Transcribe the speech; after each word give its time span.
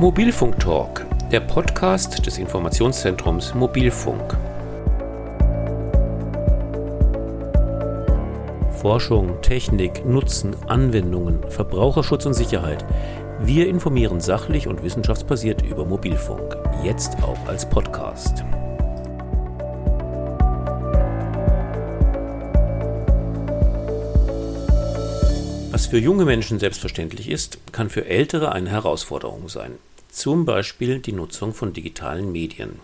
Mobilfunk 0.00 0.58
Talk, 0.58 1.04
der 1.30 1.40
Podcast 1.40 2.24
des 2.24 2.38
Informationszentrums 2.38 3.52
Mobilfunk. 3.54 4.34
Forschung, 8.80 9.42
Technik, 9.42 10.06
Nutzen, 10.06 10.56
Anwendungen, 10.68 11.42
Verbraucherschutz 11.50 12.24
und 12.24 12.32
Sicherheit. 12.32 12.82
Wir 13.40 13.68
informieren 13.68 14.22
sachlich 14.22 14.68
und 14.68 14.82
wissenschaftsbasiert 14.82 15.60
über 15.60 15.84
Mobilfunk, 15.84 16.56
jetzt 16.82 17.22
auch 17.22 17.46
als 17.46 17.68
Podcast. 17.68 18.42
Was 25.72 25.84
für 25.84 25.98
junge 25.98 26.24
Menschen 26.24 26.58
selbstverständlich 26.58 27.28
ist, 27.28 27.58
kann 27.72 27.90
für 27.90 28.06
Ältere 28.06 28.52
eine 28.52 28.70
Herausforderung 28.70 29.50
sein. 29.50 29.72
Zum 30.10 30.44
Beispiel 30.44 30.98
die 30.98 31.12
Nutzung 31.12 31.54
von 31.54 31.72
digitalen 31.72 32.32
Medien. 32.32 32.80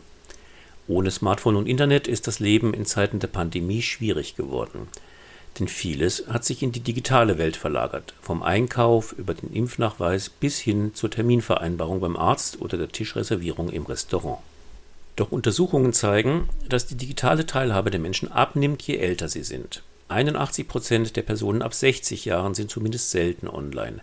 Ohne 0.88 1.10
Smartphone 1.10 1.56
und 1.56 1.66
Internet 1.66 2.06
ist 2.06 2.26
das 2.26 2.38
Leben 2.38 2.72
in 2.72 2.86
Zeiten 2.86 3.18
der 3.18 3.28
Pandemie 3.28 3.82
schwierig 3.82 4.36
geworden. 4.36 4.88
Denn 5.58 5.68
vieles 5.68 6.24
hat 6.28 6.44
sich 6.44 6.62
in 6.62 6.70
die 6.70 6.80
digitale 6.80 7.38
Welt 7.38 7.56
verlagert, 7.56 8.14
vom 8.20 8.42
Einkauf 8.42 9.12
über 9.12 9.34
den 9.34 9.52
Impfnachweis 9.52 10.28
bis 10.28 10.58
hin 10.58 10.94
zur 10.94 11.10
Terminvereinbarung 11.10 12.00
beim 12.00 12.16
Arzt 12.16 12.60
oder 12.60 12.76
der 12.76 12.88
Tischreservierung 12.88 13.70
im 13.70 13.86
Restaurant. 13.86 14.38
Doch 15.16 15.32
Untersuchungen 15.32 15.94
zeigen, 15.94 16.48
dass 16.68 16.86
die 16.86 16.94
digitale 16.94 17.46
Teilhabe 17.46 17.90
der 17.90 18.00
Menschen 18.00 18.30
abnimmt, 18.30 18.82
je 18.82 18.98
älter 18.98 19.28
sie 19.28 19.44
sind. 19.44 19.82
81 20.08 20.68
Prozent 20.68 21.16
der 21.16 21.22
Personen 21.22 21.62
ab 21.62 21.74
60 21.74 22.26
Jahren 22.26 22.54
sind 22.54 22.70
zumindest 22.70 23.10
selten 23.10 23.48
online. 23.48 24.00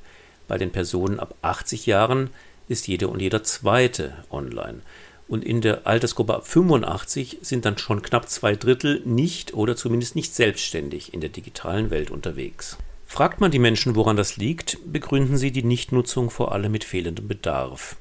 Bei 0.48 0.58
den 0.58 0.72
Personen 0.72 1.20
ab 1.20 1.36
80 1.42 1.86
Jahren 1.86 2.32
ist 2.74 2.88
jede 2.88 3.08
und 3.08 3.22
jeder 3.22 3.44
zweite 3.44 4.14
online 4.30 4.82
und 5.28 5.44
in 5.44 5.62
der 5.62 5.88
Altersgruppe 5.88 6.36
ab 6.36 6.48
85 6.48 7.40
sind 7.42 7.66
dann 7.66 7.78
schon 7.78 8.02
knapp 8.02 8.30
zwei 8.30 8.56
Drittel 8.56 9.02
nicht 9.06 9.54
oder 9.54 9.76
zumindest 9.76 10.16
nicht 10.16 10.36
selbstständig 10.36 11.14
in 11.14 11.22
der 11.22 11.30
digitalen 11.30 11.90
Welt 11.90 12.12
unterwegs. 12.12 12.78
Fragt 13.08 13.42
man 13.42 13.52
die 13.52 13.60
Menschen, 13.60 13.96
woran 13.96 14.18
das 14.18 14.38
liegt, 14.38 14.78
begründen 14.86 15.38
sie 15.38 15.52
die 15.52 15.64
Nichtnutzung 15.64 16.30
vor 16.30 16.52
allem 16.52 16.72
mit 16.72 16.84
fehlendem 16.84 17.28
Bedarf. 17.28 17.96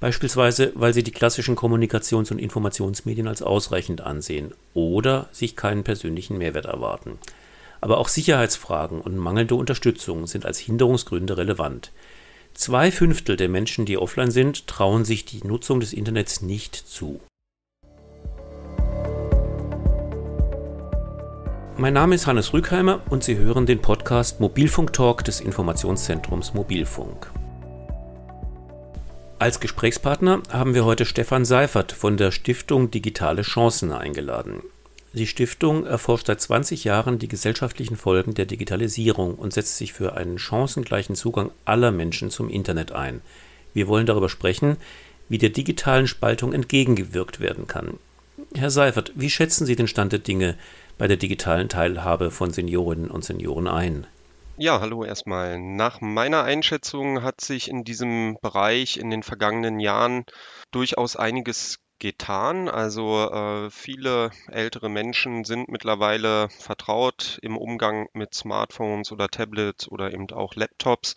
Beispielsweise, 0.00 0.72
weil 0.74 0.92
sie 0.92 1.02
die 1.02 1.12
klassischen 1.12 1.56
Kommunikations- 1.56 2.30
und 2.30 2.38
Informationsmedien 2.38 3.28
als 3.28 3.42
ausreichend 3.42 4.02
ansehen 4.02 4.52
oder 4.74 5.28
sich 5.32 5.56
keinen 5.56 5.84
persönlichen 5.84 6.36
Mehrwert 6.36 6.66
erwarten. 6.66 7.18
Aber 7.80 7.98
auch 7.98 8.08
Sicherheitsfragen 8.08 9.00
und 9.00 9.16
mangelnde 9.16 9.54
Unterstützung 9.54 10.26
sind 10.26 10.44
als 10.44 10.58
Hinderungsgründe 10.58 11.36
relevant. 11.36 11.92
Zwei 12.56 12.90
Fünftel 12.90 13.36
der 13.36 13.50
Menschen, 13.50 13.84
die 13.84 13.98
offline 13.98 14.30
sind, 14.30 14.66
trauen 14.66 15.04
sich 15.04 15.26
die 15.26 15.46
Nutzung 15.46 15.78
des 15.78 15.92
Internets 15.92 16.40
nicht 16.40 16.74
zu. 16.74 17.20
Mein 21.76 21.92
Name 21.92 22.14
ist 22.14 22.26
Hannes 22.26 22.54
Rückheimer 22.54 23.02
und 23.10 23.22
Sie 23.22 23.36
hören 23.36 23.66
den 23.66 23.82
Podcast 23.82 24.40
Mobilfunk 24.40 24.94
Talk 24.94 25.22
des 25.22 25.40
Informationszentrums 25.40 26.54
Mobilfunk. 26.54 27.30
Als 29.38 29.60
Gesprächspartner 29.60 30.42
haben 30.50 30.72
wir 30.72 30.86
heute 30.86 31.04
Stefan 31.04 31.44
Seifert 31.44 31.92
von 31.92 32.16
der 32.16 32.30
Stiftung 32.30 32.90
Digitale 32.90 33.42
Chancen 33.42 33.92
eingeladen. 33.92 34.62
Die 35.16 35.26
Stiftung 35.26 35.86
erforscht 35.86 36.26
seit 36.26 36.42
20 36.42 36.84
Jahren 36.84 37.18
die 37.18 37.26
gesellschaftlichen 37.26 37.96
Folgen 37.96 38.34
der 38.34 38.44
Digitalisierung 38.44 39.36
und 39.36 39.54
setzt 39.54 39.78
sich 39.78 39.94
für 39.94 40.14
einen 40.14 40.38
chancengleichen 40.38 41.16
Zugang 41.16 41.52
aller 41.64 41.90
Menschen 41.90 42.28
zum 42.28 42.50
Internet 42.50 42.92
ein. 42.92 43.22
Wir 43.72 43.88
wollen 43.88 44.04
darüber 44.04 44.28
sprechen, 44.28 44.76
wie 45.30 45.38
der 45.38 45.48
digitalen 45.48 46.06
Spaltung 46.06 46.52
entgegengewirkt 46.52 47.40
werden 47.40 47.66
kann. 47.66 47.98
Herr 48.54 48.70
Seifert, 48.70 49.10
wie 49.14 49.30
schätzen 49.30 49.64
Sie 49.64 49.74
den 49.74 49.88
Stand 49.88 50.12
der 50.12 50.18
Dinge 50.18 50.54
bei 50.98 51.08
der 51.08 51.16
digitalen 51.16 51.70
Teilhabe 51.70 52.30
von 52.30 52.50
Seniorinnen 52.50 53.10
und 53.10 53.24
Senioren 53.24 53.68
ein? 53.68 54.06
Ja, 54.58 54.80
hallo 54.80 55.02
erstmal. 55.02 55.58
Nach 55.58 56.02
meiner 56.02 56.42
Einschätzung 56.42 57.22
hat 57.22 57.40
sich 57.40 57.68
in 57.70 57.84
diesem 57.84 58.36
Bereich 58.42 58.98
in 58.98 59.08
den 59.08 59.22
vergangenen 59.22 59.80
Jahren 59.80 60.26
durchaus 60.72 61.16
einiges 61.16 61.78
getan. 61.98 62.68
Also 62.68 63.30
äh, 63.30 63.70
viele 63.70 64.30
ältere 64.48 64.88
Menschen 64.88 65.44
sind 65.44 65.68
mittlerweile 65.68 66.48
vertraut 66.48 67.38
im 67.42 67.56
Umgang 67.56 68.08
mit 68.12 68.34
Smartphones 68.34 69.12
oder 69.12 69.28
Tablets 69.28 69.88
oder 69.88 70.12
eben 70.12 70.30
auch 70.30 70.54
Laptops. 70.54 71.14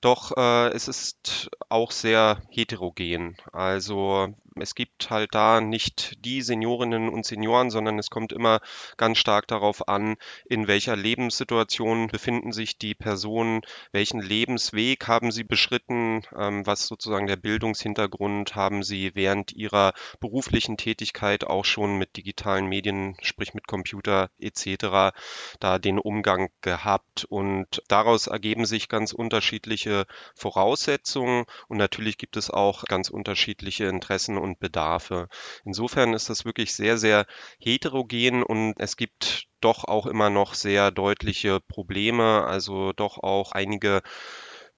Doch 0.00 0.36
äh, 0.36 0.68
es 0.68 0.88
ist 0.88 1.50
auch 1.68 1.90
sehr 1.90 2.42
heterogen. 2.50 3.36
Also 3.52 4.34
es 4.56 4.74
gibt 4.74 5.10
halt 5.10 5.34
da 5.34 5.60
nicht 5.60 6.24
die 6.24 6.42
Seniorinnen 6.42 7.08
und 7.08 7.24
Senioren, 7.24 7.70
sondern 7.70 7.98
es 7.98 8.10
kommt 8.10 8.32
immer 8.32 8.60
ganz 8.96 9.18
stark 9.18 9.46
darauf 9.46 9.88
an, 9.88 10.16
in 10.46 10.66
welcher 10.66 10.96
Lebenssituation 10.96 12.08
befinden 12.08 12.52
sich 12.52 12.78
die 12.78 12.94
Personen, 12.94 13.60
welchen 13.92 14.20
Lebensweg 14.20 15.06
haben 15.06 15.30
sie 15.30 15.44
beschritten, 15.44 16.22
ähm, 16.36 16.66
was 16.66 16.86
sozusagen 16.86 17.26
der 17.26 17.36
Bildungshintergrund 17.36 18.54
haben 18.54 18.82
sie 18.82 19.12
während 19.14 19.52
ihrer 19.52 19.92
beruflichen 20.18 20.76
Tätigkeit 20.76 21.44
auch 21.44 21.64
schon 21.64 21.96
mit 21.96 22.16
digitalen 22.16 22.66
Medien, 22.66 23.16
sprich 23.22 23.54
mit 23.54 23.66
Computer 23.66 24.30
etc., 24.38 25.14
da 25.60 25.78
den 25.78 25.98
Umgang 25.98 26.50
gehabt. 26.60 27.24
Und 27.28 27.82
daraus 27.88 28.26
ergeben 28.26 28.66
sich 28.66 28.88
ganz 28.88 29.12
unterschiedliche 29.12 30.06
Voraussetzungen 30.34 31.44
und 31.68 31.76
natürlich 31.76 32.18
gibt 32.18 32.36
es 32.36 32.50
auch 32.50 32.84
ganz 32.84 33.10
unterschiedliche 33.10 33.84
Interessen 33.84 34.38
und 34.38 34.49
Bedarfe. 34.58 35.28
Insofern 35.64 36.14
ist 36.14 36.30
das 36.30 36.44
wirklich 36.44 36.74
sehr, 36.74 36.98
sehr 36.98 37.26
heterogen 37.58 38.42
und 38.42 38.74
es 38.78 38.96
gibt 38.96 39.46
doch 39.60 39.84
auch 39.84 40.06
immer 40.06 40.30
noch 40.30 40.54
sehr 40.54 40.90
deutliche 40.90 41.60
Probleme, 41.60 42.44
also 42.44 42.92
doch 42.92 43.18
auch 43.18 43.52
einige 43.52 44.02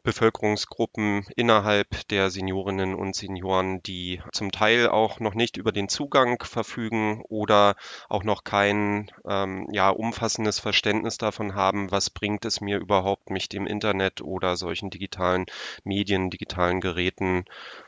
Bevölkerungsgruppen 0.03 1.27
innerhalb 1.37 2.09
der 2.09 2.31
Seniorinnen 2.31 2.95
und 2.95 3.15
Senioren, 3.15 3.83
die 3.85 4.21
zum 4.33 4.51
Teil 4.51 4.89
auch 4.89 5.21
noch 5.21 5.35
nicht 5.35 5.57
über 5.57 5.71
den 5.71 5.89
Zugang 5.89 6.43
verfügen 6.43 7.23
oder 7.29 7.77
auch 8.09 8.25
noch 8.25 8.43
kein 8.43 9.11
ähm, 9.25 9.69
ja, 9.71 9.91
umfassendes 9.91 10.59
Verständnis 10.59 11.19
davon 11.19 11.55
haben, 11.55 11.91
was 11.93 12.11
bringt 12.11 12.45
es 12.45 12.61
mir 12.61 12.79
überhaupt, 12.79 13.31
mich 13.31 13.49
dem 13.49 13.67
Internet 13.67 14.21
oder 14.23 14.57
solchen 14.57 14.91
digitalen 14.91 15.47
Medien, 15.85 16.31
digitalen 16.31 16.81
Geräten 16.81 17.45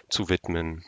zu 0.09 0.29
widmen. 0.29 0.85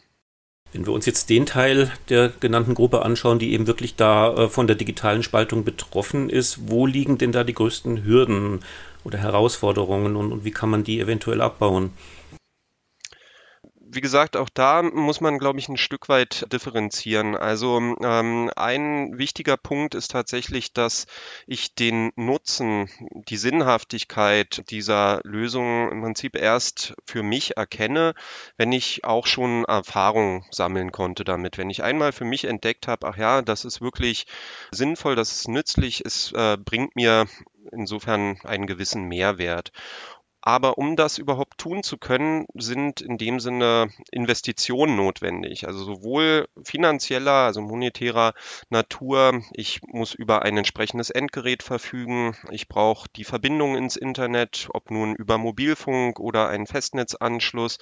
Wenn 0.76 0.87
wir 0.87 0.92
uns 0.92 1.06
jetzt 1.06 1.31
den 1.31 1.47
Teil 1.47 1.91
der 2.10 2.28
genannten 2.28 2.75
Gruppe 2.75 3.00
anschauen, 3.00 3.38
die 3.38 3.54
eben 3.54 3.66
wirklich 3.66 3.97
da 3.97 4.34
äh, 4.34 4.48
von 4.50 4.66
der 4.66 4.76
digitalen 4.76 5.22
Spaltung 5.22 5.64
betroffen 5.64 6.28
ist, 6.28 6.69
wo 6.69 6.87
liegen 6.87 7.16
denn 7.16 7.32
da 7.32 7.44
die 7.44 7.54
größten 7.54 8.04
Hürden 8.04 8.60
oder 9.03 9.16
Herausforderungen 9.16 10.16
und, 10.16 10.32
und 10.32 10.44
wie 10.44 10.50
kann 10.50 10.69
man 10.69 10.84
die 10.84 11.00
eventuell 11.00 11.41
abbauen? 11.41 11.92
Wie 13.88 14.00
gesagt, 14.00 14.36
auch 14.36 14.48
da 14.48 14.82
muss 14.82 15.20
man, 15.20 15.38
glaube 15.38 15.58
ich, 15.58 15.69
ein 15.69 15.76
Stück 15.76 16.08
weit 16.08 16.52
differenzieren. 16.52 17.36
Also 17.36 17.78
ähm, 17.78 18.50
ein 18.56 19.19
wichtiger 19.19 19.56
Punkt 19.56 19.94
ist 19.94 20.10
tatsächlich, 20.10 20.72
dass 20.72 21.06
ich 21.47 21.74
den 21.74 22.12
Nutzen, 22.16 22.88
die 23.28 23.36
Sinnhaftigkeit 23.36 24.69
dieser 24.70 25.20
Lösung 25.25 25.91
im 25.91 26.02
Prinzip 26.02 26.36
erst 26.36 26.94
für 27.06 27.22
mich 27.22 27.56
erkenne, 27.56 28.14
wenn 28.56 28.72
ich 28.72 29.04
auch 29.04 29.26
schon 29.26 29.64
Erfahrung 29.64 30.44
sammeln 30.50 30.92
konnte 30.92 31.25
damit. 31.25 31.58
Wenn 31.58 31.70
ich 31.70 31.82
einmal 31.82 32.12
für 32.12 32.25
mich 32.25 32.44
entdeckt 32.44 32.88
habe, 32.88 33.06
ach 33.06 33.16
ja, 33.16 33.42
das 33.42 33.64
ist 33.64 33.80
wirklich 33.80 34.26
sinnvoll, 34.70 35.16
das 35.16 35.32
ist 35.32 35.48
nützlich, 35.48 36.05
es 36.05 36.32
äh, 36.32 36.56
bringt 36.56 36.96
mir 36.96 37.26
insofern 37.72 38.38
einen 38.44 38.66
gewissen 38.66 39.05
Mehrwert. 39.05 39.72
Aber 40.46 40.78
um 40.78 40.94
das 40.94 41.19
überhaupt 41.19 41.58
tun 41.58 41.82
zu 41.82 41.98
können, 41.98 42.46
sind 42.54 43.00
in 43.00 43.19
dem 43.19 43.40
Sinne 43.40 43.90
Investitionen 44.12 44.94
notwendig. 44.94 45.66
Also 45.66 45.82
sowohl 45.82 46.46
finanzieller, 46.62 47.32
also 47.32 47.60
monetärer 47.60 48.32
Natur. 48.70 49.43
Ich 49.54 49.81
muss 49.88 50.14
über 50.14 50.43
ein 50.43 50.56
entsprechendes 50.56 51.10
Endgerät 51.10 51.64
verfügen. 51.64 52.37
Ich 52.52 52.69
brauche 52.69 53.08
die 53.16 53.25
Verbindung 53.25 53.75
ins 53.75 53.96
Internet, 53.96 54.69
ob 54.72 54.93
nun 54.93 55.16
über 55.16 55.37
Mobilfunk 55.37 56.20
oder 56.20 56.49
einen 56.49 56.69
Festnetzanschluss. 56.69 57.78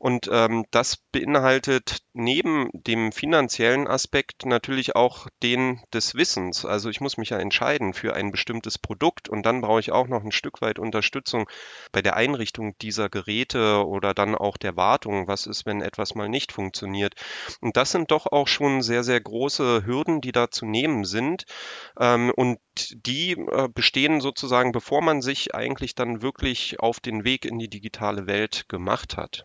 Und 0.00 0.28
ähm, 0.32 0.64
das 0.72 0.96
beinhaltet 1.12 1.98
neben 2.12 2.70
dem 2.72 3.12
finanziellen 3.12 3.86
Aspekt 3.86 4.46
natürlich 4.46 4.96
auch 4.96 5.28
den 5.44 5.80
des 5.92 6.16
Wissens. 6.16 6.64
Also 6.64 6.90
ich 6.90 7.00
muss 7.00 7.18
mich 7.18 7.30
ja 7.30 7.38
entscheiden 7.38 7.94
für 7.94 8.14
ein 8.14 8.32
bestimmtes 8.32 8.78
Produkt 8.78 9.28
und 9.28 9.46
dann 9.46 9.60
brauche 9.60 9.78
ich 9.78 9.92
auch 9.92 10.08
noch 10.08 10.24
ein 10.24 10.32
Stück 10.32 10.60
weit 10.60 10.80
Unterstützung 10.80 11.48
bei 11.92 11.99
bei 12.00 12.02
der 12.02 12.16
Einrichtung 12.16 12.78
dieser 12.80 13.10
Geräte 13.10 13.86
oder 13.86 14.14
dann 14.14 14.34
auch 14.34 14.56
der 14.56 14.74
Wartung, 14.74 15.28
was 15.28 15.46
ist, 15.46 15.66
wenn 15.66 15.82
etwas 15.82 16.14
mal 16.14 16.30
nicht 16.30 16.50
funktioniert. 16.50 17.12
Und 17.60 17.76
das 17.76 17.92
sind 17.92 18.10
doch 18.10 18.26
auch 18.26 18.48
schon 18.48 18.80
sehr, 18.80 19.04
sehr 19.04 19.20
große 19.20 19.84
Hürden, 19.84 20.22
die 20.22 20.32
da 20.32 20.50
zu 20.50 20.64
nehmen 20.64 21.04
sind. 21.04 21.44
Ähm, 21.98 22.32
und 22.34 22.58
die 23.04 23.32
äh, 23.32 23.68
bestehen 23.68 24.22
sozusagen, 24.22 24.72
bevor 24.72 25.02
man 25.02 25.20
sich 25.20 25.54
eigentlich 25.54 25.94
dann 25.94 26.22
wirklich 26.22 26.80
auf 26.80 27.00
den 27.00 27.24
Weg 27.24 27.44
in 27.44 27.58
die 27.58 27.68
digitale 27.68 28.26
Welt 28.26 28.64
gemacht 28.70 29.18
hat. 29.18 29.44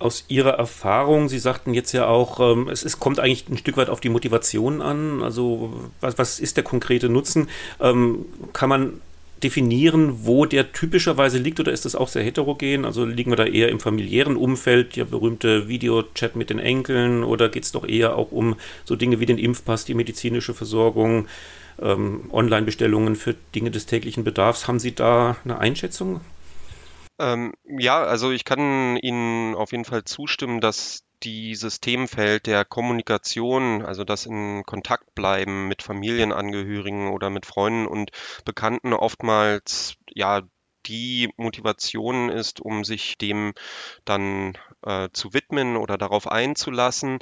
aus 0.00 0.26
Ihrer 0.28 0.58
Erfahrung, 0.58 1.30
Sie 1.30 1.38
sagten 1.38 1.72
jetzt 1.72 1.92
ja 1.92 2.08
auch, 2.08 2.40
ähm, 2.40 2.68
es, 2.68 2.84
es, 2.84 3.00
kommt 3.00 3.20
eigentlich 3.20 3.48
ein 3.48 3.56
Stück 3.56 3.78
weit 3.78 3.88
auf 3.88 4.00
die 4.00 4.10
Motivation 4.10 4.82
an. 4.82 5.22
Also 5.22 5.90
was, 6.02 6.18
was 6.18 6.40
ist 6.40 6.58
der 6.58 6.64
konkrete 6.64 7.08
Nutzen? 7.08 7.48
Ähm, 7.80 8.26
kann 8.52 8.68
man 8.68 9.00
definieren, 9.42 10.26
wo 10.26 10.44
der 10.44 10.72
typischerweise 10.72 11.38
liegt 11.38 11.60
oder 11.60 11.72
ist 11.72 11.84
das 11.84 11.94
auch 11.94 12.08
sehr 12.08 12.22
heterogen? 12.22 12.84
Also 12.84 13.04
liegen 13.04 13.30
wir 13.30 13.36
da 13.36 13.46
eher 13.46 13.68
im 13.68 13.80
familiären 13.80 14.36
Umfeld, 14.36 14.96
der 14.96 15.04
berühmte 15.04 15.68
Videochat 15.68 16.36
mit 16.36 16.50
den 16.50 16.58
Enkeln 16.58 17.24
oder 17.24 17.48
geht 17.48 17.64
es 17.64 17.72
doch 17.72 17.86
eher 17.86 18.16
auch 18.16 18.32
um 18.32 18.56
so 18.84 18.96
Dinge 18.96 19.20
wie 19.20 19.26
den 19.26 19.38
Impfpass, 19.38 19.84
die 19.84 19.94
medizinische 19.94 20.54
Versorgung, 20.54 21.28
ähm, 21.80 22.30
Online-Bestellungen 22.32 23.16
für 23.16 23.34
Dinge 23.54 23.70
des 23.70 23.86
täglichen 23.86 24.24
Bedarfs? 24.24 24.66
Haben 24.66 24.80
Sie 24.80 24.94
da 24.94 25.36
eine 25.44 25.58
Einschätzung? 25.58 26.20
Ähm, 27.20 27.52
ja, 27.64 28.02
also 28.02 28.30
ich 28.30 28.44
kann 28.44 28.96
Ihnen 28.96 29.54
auf 29.54 29.72
jeden 29.72 29.84
Fall 29.84 30.04
zustimmen, 30.04 30.60
dass 30.60 31.02
dieses 31.22 31.80
Themenfeld 31.80 32.46
der 32.46 32.64
Kommunikation, 32.64 33.82
also 33.84 34.04
das 34.04 34.26
in 34.26 34.62
Kontakt 34.64 35.14
bleiben 35.14 35.68
mit 35.68 35.82
Familienangehörigen 35.82 37.08
oder 37.08 37.30
mit 37.30 37.46
Freunden 37.46 37.86
und 37.86 38.10
Bekannten 38.44 38.92
oftmals 38.92 39.96
ja 40.14 40.42
die 40.86 41.30
Motivation 41.36 42.30
ist, 42.30 42.60
um 42.60 42.84
sich 42.84 43.18
dem 43.18 43.52
dann 44.04 44.56
äh, 44.82 45.08
zu 45.12 45.34
widmen 45.34 45.76
oder 45.76 45.98
darauf 45.98 46.26
einzulassen. 46.26 47.18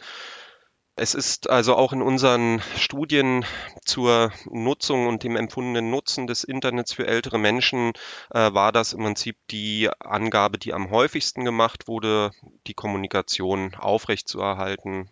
Es 0.99 1.15
ist 1.15 1.51
also 1.51 1.77
auch 1.77 1.93
in 1.93 2.01
unseren 2.01 2.63
Studien 2.75 3.45
zur 3.85 4.33
Nutzung 4.47 5.07
und 5.07 5.23
dem 5.25 5.37
empfundenen 5.37 5.91
Nutzen 5.91 6.27
des 6.27 6.43
Internets 6.43 6.95
für 6.95 7.07
ältere 7.07 7.39
Menschen 7.39 7.93
äh, 8.31 8.55
war 8.55 8.73
das 8.73 8.95
im 8.95 9.01
Prinzip 9.01 9.37
die 9.51 9.91
Angabe, 10.01 10.57
die 10.57 10.73
am 10.73 10.91
häufigsten 10.91 11.45
gemacht 11.45 11.87
wurde, 11.87 12.31
die 12.67 12.73
Kommunikation 12.73 13.75
aufrechtzuerhalten. 13.75 15.11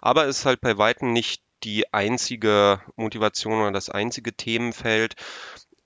Aber 0.00 0.26
es 0.26 0.38
ist 0.38 0.46
halt 0.46 0.60
bei 0.60 0.78
weitem 0.78 1.12
nicht 1.12 1.42
die 1.64 1.92
einzige 1.92 2.80
Motivation 2.94 3.60
oder 3.60 3.72
das 3.72 3.88
einzige 3.88 4.34
Themenfeld 4.34 5.16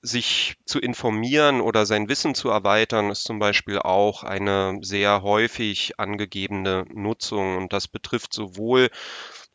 sich 0.03 0.57
zu 0.65 0.79
informieren 0.79 1.61
oder 1.61 1.87
sein 1.87 2.09
Wissen 2.09 2.35
zu 2.35 2.49
erweitern, 2.51 3.11
ist 3.11 3.25
zum 3.25 3.39
Beispiel 3.39 3.79
auch 3.79 4.23
eine 4.23 4.79
sehr 4.83 5.23
häufig 5.23 5.99
angegebene 5.99 6.85
Nutzung. 6.93 7.57
Und 7.57 7.73
das 7.73 7.89
betrifft 7.89 8.33
sowohl 8.33 8.91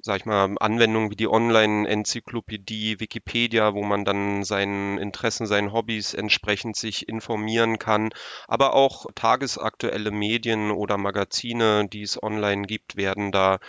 sag 0.05 0.17
ich 0.17 0.25
mal, 0.25 0.53
Anwendungen 0.59 1.11
wie 1.11 1.15
die 1.15 1.29
Online-Enzyklopädie, 1.29 3.00
Wikipedia, 3.00 3.73
wo 3.73 3.83
man 3.83 4.03
dann 4.03 4.44
seinen 4.44 4.97
Interessen, 4.97 5.47
seinen 5.47 5.71
Hobbys 5.71 6.13
entsprechend 6.13 6.75
sich 6.75 7.07
informieren 7.07 7.79
kann, 7.79 8.09
aber 8.50 8.73
auch 8.73 9.05
tagesaktuelle 9.15 10.11
Medien 10.11 10.71
oder 10.71 10.97
Magazine, 10.97 11.88
die 11.88 12.01
es 12.01 12.21
online 12.21 12.63
gibt, 12.63 12.97
werden 12.97 13.31
da 13.31 13.59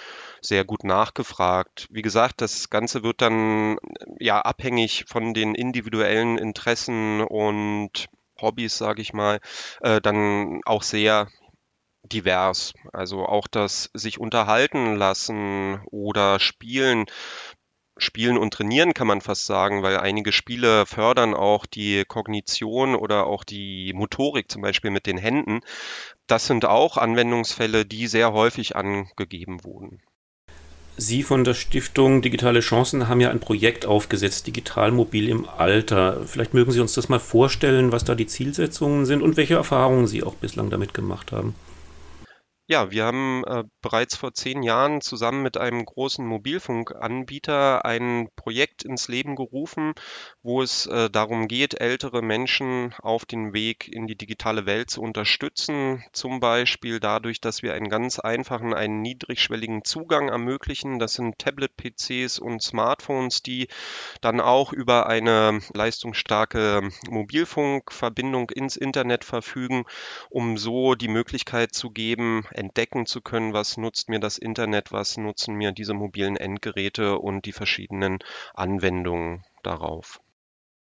sehr 0.41 0.65
gut 0.65 0.83
nachgefragt. 0.83 1.87
Wie 1.91 2.03
gesagt, 2.03 2.41
das 2.41 2.69
Ganze 2.69 3.05
wird 3.05 3.23
dann 3.23 3.79
ja 4.19 4.41
abhängig 4.41 5.05
von 5.07 5.35
den 5.35 5.55
individuellen 5.55 6.37
Interessen 6.37 7.21
und 7.21 8.09
Hobbys, 8.41 8.77
sage 8.77 9.03
ich 9.03 9.13
mal, 9.13 9.39
äh, 9.83 10.01
dann 10.01 10.63
auch 10.65 10.83
sehr 10.83 11.29
divers. 12.05 12.75
Also 12.93 13.27
auch 13.27 13.47
das 13.47 13.91
sich 13.95 14.21
unterhalten 14.21 14.97
lassen 14.97 15.81
oder 15.91 16.39
spielen. 16.41 17.07
Spielen 17.97 18.39
und 18.39 18.53
trainieren 18.53 18.93
kann 18.93 19.07
man 19.07 19.21
fast 19.21 19.47
sagen, 19.47 19.85
weil 19.85 19.99
einige 19.99 20.33
Spiele 20.33 20.85
fördern 20.85 21.33
auch 21.33 21.65
die 21.65 22.05
Kognition 22.05 22.97
oder 22.97 23.27
auch 23.27 23.45
die 23.45 23.93
Motorik, 23.95 24.51
zum 24.51 24.63
Beispiel 24.63 24.91
mit 24.91 25.07
den 25.07 25.17
Händen. 25.17 25.61
Das 26.27 26.47
sind 26.47 26.65
auch 26.65 26.97
Anwendungsfälle, 26.97 27.87
die 27.87 28.09
sehr 28.09 28.33
häufig 28.33 28.75
angegeben 28.75 29.63
wurden. 29.63 30.03
Sie 30.97 31.25
von 31.25 31.43
der 31.43 31.55
Stiftung 31.55 32.23
Digitale 32.23 32.61
Chancen 32.61 33.09
haben 33.09 33.21
ja 33.21 33.31
ein 33.31 33.41
Projekt 33.41 33.85
aufgesetzt, 33.85 34.47
Digital 34.47 34.93
Mobil 34.93 35.29
im 35.29 35.49
Alter. 35.49 36.25
Vielleicht 36.25 36.55
mögen 36.55 36.71
Sie 36.71 36.81
uns 36.81 36.95
das 36.95 37.09
mal 37.09 37.19
vorstellen, 37.19 37.91
was 37.91 38.05
da 38.05 38.15
die 38.15 38.29
Zielsetzungen 38.29 39.05
sind 39.05 39.21
und 39.21 39.37
welche 39.37 39.55
Erfahrungen 39.55 40.07
Sie 40.07 40.23
auch 40.23 40.35
bislang 40.35 40.71
damit 40.71 40.95
gemacht 40.95 41.33
haben. 41.33 41.55
Ja, 42.67 42.91
wir 42.91 43.05
haben 43.05 43.45
äh, 43.45 43.65
bereits 43.83 44.17
vor 44.17 44.33
zehn 44.33 44.63
Jahren 44.63 45.03
zusammen 45.03 45.43
mit 45.43 45.59
einem 45.59 45.85
großen 45.85 46.25
Mobilfunkanbieter 46.27 47.85
ein 47.85 48.31
Projekt 48.37 48.85
ins 48.85 49.07
Leben 49.09 49.37
gerufen, 49.37 49.93
wo 50.43 50.63
es 50.63 50.87
äh, 50.87 51.11
darum 51.11 51.47
geht, 51.47 51.79
ältere 51.79 52.23
Menschen 52.23 52.95
auf 53.03 53.27
den 53.27 53.53
Weg 53.53 53.89
in 53.89 54.07
die 54.07 54.17
digitale 54.17 54.65
Welt 54.65 54.89
zu 54.89 55.03
unterstützen. 55.03 56.05
Zum 56.15 56.41
Beispiel 56.41 57.01
dadurch, 57.01 57.43
dass 57.43 57.63
wir 57.63 57.75
einen 57.75 57.91
ganz 57.91 58.19
einfachen, 58.19 58.73
einen 58.73 59.03
niedrigschwelligen 59.03 59.85
Zugang 59.85 60.31
ermöglichen. 60.31 60.99
Das 60.99 61.13
sind 61.13 61.39
Tablet-PCs 61.39 62.39
und 62.39 62.63
Smartphones, 62.63 63.43
die 63.43 63.69
dann 64.23 64.41
auch 64.41 64.73
über 64.73 65.07
eine 65.07 65.61
leistungsstarke 65.75 66.89
Mobilfunkverbindung 67.11 68.49
ins 68.49 68.77
Internet 68.77 69.25
verfügen, 69.25 69.85
um 70.31 70.57
so 70.57 70.95
die 70.95 71.09
Möglichkeit 71.09 71.75
zu 71.75 71.91
geben, 71.91 72.47
entdecken 72.55 73.07
zu 73.07 73.21
können, 73.21 73.53
was 73.53 73.77
nutzt 73.77 74.09
mir 74.09 74.21
das 74.21 74.39
Internet, 74.39 74.93
was 74.93 75.17
nutzen 75.17 75.55
mir 75.55 75.73
diese 75.73 75.95
mobilen 75.95 76.37
Endgeräte 76.37 77.19
und 77.19 77.45
die 77.45 77.53
verschiedenen 77.53 78.19
Anwendungen 78.55 79.45
darauf. 79.63 80.21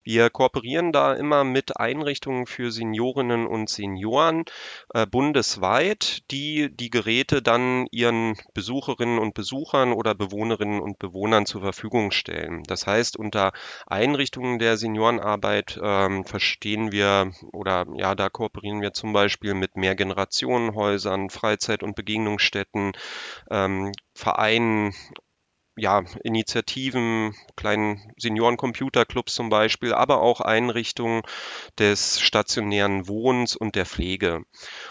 Wir 0.04 0.28
kooperieren 0.28 0.92
da 0.92 1.14
immer 1.14 1.44
mit 1.44 1.78
Einrichtungen 1.78 2.46
für 2.46 2.70
Seniorinnen 2.70 3.46
und 3.46 3.70
Senioren 3.70 4.44
äh, 4.92 5.06
bundesweit, 5.06 6.30
die 6.30 6.68
die 6.76 6.90
Geräte 6.90 7.40
dann 7.40 7.86
ihren 7.90 8.36
Besucherinnen 8.52 9.18
und 9.18 9.32
Besuchern 9.32 9.94
oder 9.94 10.14
Bewohnerinnen 10.14 10.80
und 10.80 10.98
Bewohnern 10.98 11.46
zur 11.46 11.62
Verfügung 11.62 12.10
stellen. 12.10 12.62
Das 12.66 12.86
heißt, 12.86 13.16
unter 13.16 13.52
Einrichtungen 13.86 14.58
der 14.58 14.76
Seniorenarbeit 14.76 15.80
ähm, 15.82 16.24
verstehen 16.24 16.92
wir 16.92 17.32
oder 17.52 17.86
ja, 17.96 18.14
da 18.14 18.28
kooperieren 18.28 18.82
wir 18.82 18.92
zum 18.92 19.14
Beispiel 19.14 19.54
mit 19.54 19.76
Mehrgenerationenhäusern, 19.76 21.30
Freizeit- 21.30 21.82
und 21.82 21.96
Begegnungsstätten, 21.96 22.92
ähm, 23.50 23.92
Vereinen, 24.14 24.92
ja, 25.76 26.05
Initiativen, 26.23 27.35
kleinen 27.56 28.12
Seniorencomputerclubs 28.17 29.35
zum 29.35 29.49
Beispiel, 29.49 29.93
aber 29.93 30.21
auch 30.21 30.40
Einrichtungen 30.40 31.23
des 31.78 32.21
stationären 32.21 33.09
Wohnens 33.09 33.57
und 33.57 33.75
der 33.75 33.87
Pflege. 33.87 34.45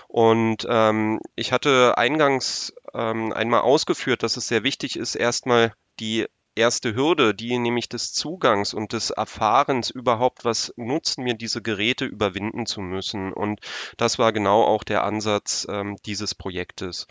Und 0.07 0.67
ähm, 0.69 1.19
ich 1.35 1.51
hatte 1.51 1.97
eingangs 1.97 2.73
ähm, 2.93 3.31
einmal 3.33 3.61
ausgeführt, 3.61 4.23
dass 4.23 4.37
es 4.37 4.47
sehr 4.47 4.63
wichtig 4.63 4.97
ist, 4.97 5.15
erstmal 5.15 5.73
die 5.99 6.27
erste 6.55 6.95
Hürde, 6.95 7.33
die 7.33 7.57
nämlich 7.57 7.89
des 7.89 8.13
Zugangs 8.13 8.73
und 8.73 8.93
des 8.93 9.09
Erfahrens 9.09 9.89
überhaupt, 9.89 10.45
was 10.45 10.73
nutzen 10.75 11.23
mir 11.23 11.33
diese 11.33 11.61
Geräte, 11.61 12.05
überwinden 12.05 12.65
zu 12.65 12.81
müssen. 12.81 13.33
Und 13.33 13.59
das 13.97 14.19
war 14.19 14.33
genau 14.33 14.63
auch 14.63 14.83
der 14.83 15.03
Ansatz 15.03 15.65
ähm, 15.69 15.97
dieses 16.05 16.35
Projektes. 16.35 17.07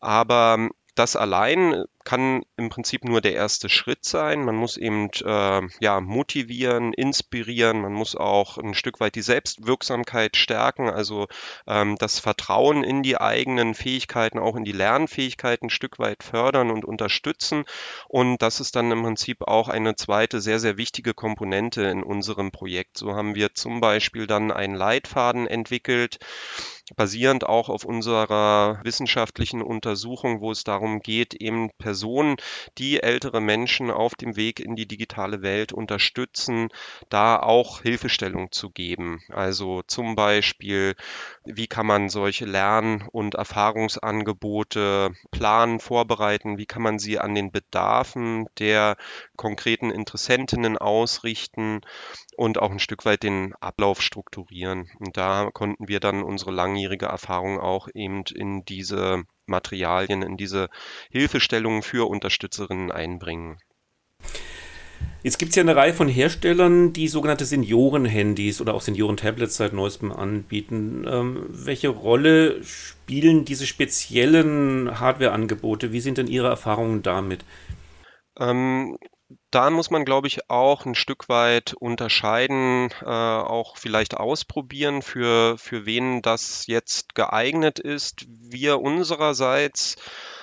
Aber 0.00 0.68
das 0.94 1.16
allein 1.16 1.84
kann 2.04 2.42
im 2.56 2.68
Prinzip 2.68 3.04
nur 3.04 3.20
der 3.20 3.34
erste 3.34 3.68
Schritt 3.68 4.04
sein. 4.04 4.44
Man 4.44 4.56
muss 4.56 4.76
eben 4.76 5.10
äh, 5.24 5.62
ja, 5.80 6.00
motivieren, 6.00 6.92
inspirieren, 6.92 7.80
man 7.80 7.92
muss 7.92 8.16
auch 8.16 8.58
ein 8.58 8.74
Stück 8.74 9.00
weit 9.00 9.14
die 9.14 9.22
Selbstwirksamkeit 9.22 10.36
stärken, 10.36 10.88
also 10.88 11.26
ähm, 11.66 11.96
das 11.98 12.18
Vertrauen 12.18 12.84
in 12.84 13.02
die 13.02 13.20
eigenen 13.20 13.74
Fähigkeiten, 13.74 14.38
auch 14.38 14.56
in 14.56 14.64
die 14.64 14.72
Lernfähigkeiten 14.72 15.66
ein 15.66 15.70
Stück 15.70 15.98
weit 15.98 16.22
fördern 16.22 16.70
und 16.70 16.84
unterstützen. 16.84 17.64
Und 18.08 18.42
das 18.42 18.60
ist 18.60 18.76
dann 18.76 18.90
im 18.90 19.02
Prinzip 19.02 19.42
auch 19.42 19.68
eine 19.68 19.94
zweite 19.96 20.40
sehr, 20.40 20.58
sehr 20.58 20.76
wichtige 20.76 21.14
Komponente 21.14 21.82
in 21.82 22.02
unserem 22.02 22.50
Projekt. 22.50 22.98
So 22.98 23.14
haben 23.14 23.34
wir 23.34 23.54
zum 23.54 23.80
Beispiel 23.80 24.26
dann 24.26 24.50
einen 24.50 24.74
Leitfaden 24.74 25.46
entwickelt, 25.46 26.18
basierend 26.96 27.46
auch 27.46 27.68
auf 27.68 27.84
unserer 27.84 28.80
wissenschaftlichen 28.82 29.62
Untersuchung, 29.62 30.40
wo 30.40 30.50
es 30.50 30.64
darum 30.64 31.00
geht, 31.00 31.34
eben 31.34 31.70
Personen, 31.90 32.36
die 32.78 33.02
ältere 33.02 33.40
Menschen 33.40 33.90
auf 33.90 34.14
dem 34.14 34.36
Weg 34.36 34.60
in 34.60 34.76
die 34.76 34.86
digitale 34.86 35.42
Welt 35.42 35.72
unterstützen, 35.72 36.68
da 37.08 37.36
auch 37.40 37.82
Hilfestellung 37.82 38.52
zu 38.52 38.70
geben. 38.70 39.20
Also 39.28 39.82
zum 39.82 40.14
Beispiel, 40.14 40.94
wie 41.44 41.66
kann 41.66 41.86
man 41.86 42.08
solche 42.08 42.44
Lern- 42.44 43.08
und 43.10 43.34
Erfahrungsangebote 43.34 45.10
planen, 45.32 45.80
vorbereiten, 45.80 46.58
wie 46.58 46.66
kann 46.66 46.82
man 46.82 47.00
sie 47.00 47.18
an 47.18 47.34
den 47.34 47.50
Bedarfen 47.50 48.46
der 48.60 48.96
konkreten 49.34 49.90
Interessentinnen 49.90 50.78
ausrichten 50.78 51.80
und 52.36 52.62
auch 52.62 52.70
ein 52.70 52.78
Stück 52.78 53.04
weit 53.04 53.24
den 53.24 53.52
Ablauf 53.60 54.00
strukturieren. 54.00 54.88
Und 55.00 55.16
da 55.16 55.50
konnten 55.52 55.88
wir 55.88 55.98
dann 55.98 56.22
unsere 56.22 56.52
langjährige 56.52 57.06
Erfahrung 57.06 57.58
auch 57.58 57.88
eben 57.92 58.22
in 58.32 58.64
diese 58.64 59.24
Materialien, 59.46 60.22
in 60.22 60.36
diese 60.36 60.68
Hilfestellungen 61.10 61.82
für 61.82 62.08
Unterstützerinnen 62.08 62.90
einbringen. 62.90 63.58
Jetzt 65.22 65.38
gibt 65.38 65.50
es 65.50 65.56
ja 65.56 65.62
eine 65.62 65.76
Reihe 65.76 65.92
von 65.92 66.08
Herstellern, 66.08 66.94
die 66.94 67.06
sogenannte 67.06 67.44
Senioren-Handys 67.44 68.60
oder 68.60 68.72
auch 68.72 68.80
Senioren-Tablets 68.80 69.56
seit 69.56 69.74
neuestem 69.74 70.12
anbieten. 70.12 71.04
Ähm, 71.06 71.44
welche 71.48 71.88
Rolle 71.88 72.64
spielen 72.64 73.44
diese 73.44 73.66
speziellen 73.66 74.98
Hardware-Angebote? 74.98 75.92
Wie 75.92 76.00
sind 76.00 76.16
denn 76.16 76.26
Ihre 76.26 76.48
Erfahrungen 76.48 77.02
damit? 77.02 77.44
Ähm, 78.38 78.96
da 79.50 79.70
muss 79.70 79.90
man, 79.90 80.04
glaube 80.04 80.26
ich, 80.26 80.50
auch 80.50 80.86
ein 80.86 80.94
Stück 80.94 81.28
weit 81.28 81.74
unterscheiden, 81.74 82.90
äh, 83.02 83.06
auch 83.06 83.76
vielleicht 83.76 84.16
ausprobieren, 84.16 85.02
für, 85.02 85.58
für 85.58 85.86
wen 85.86 86.22
das 86.22 86.66
jetzt 86.66 87.14
geeignet 87.14 87.78
ist. 87.78 88.26
Wir 88.28 88.80
unsererseits 88.80 89.96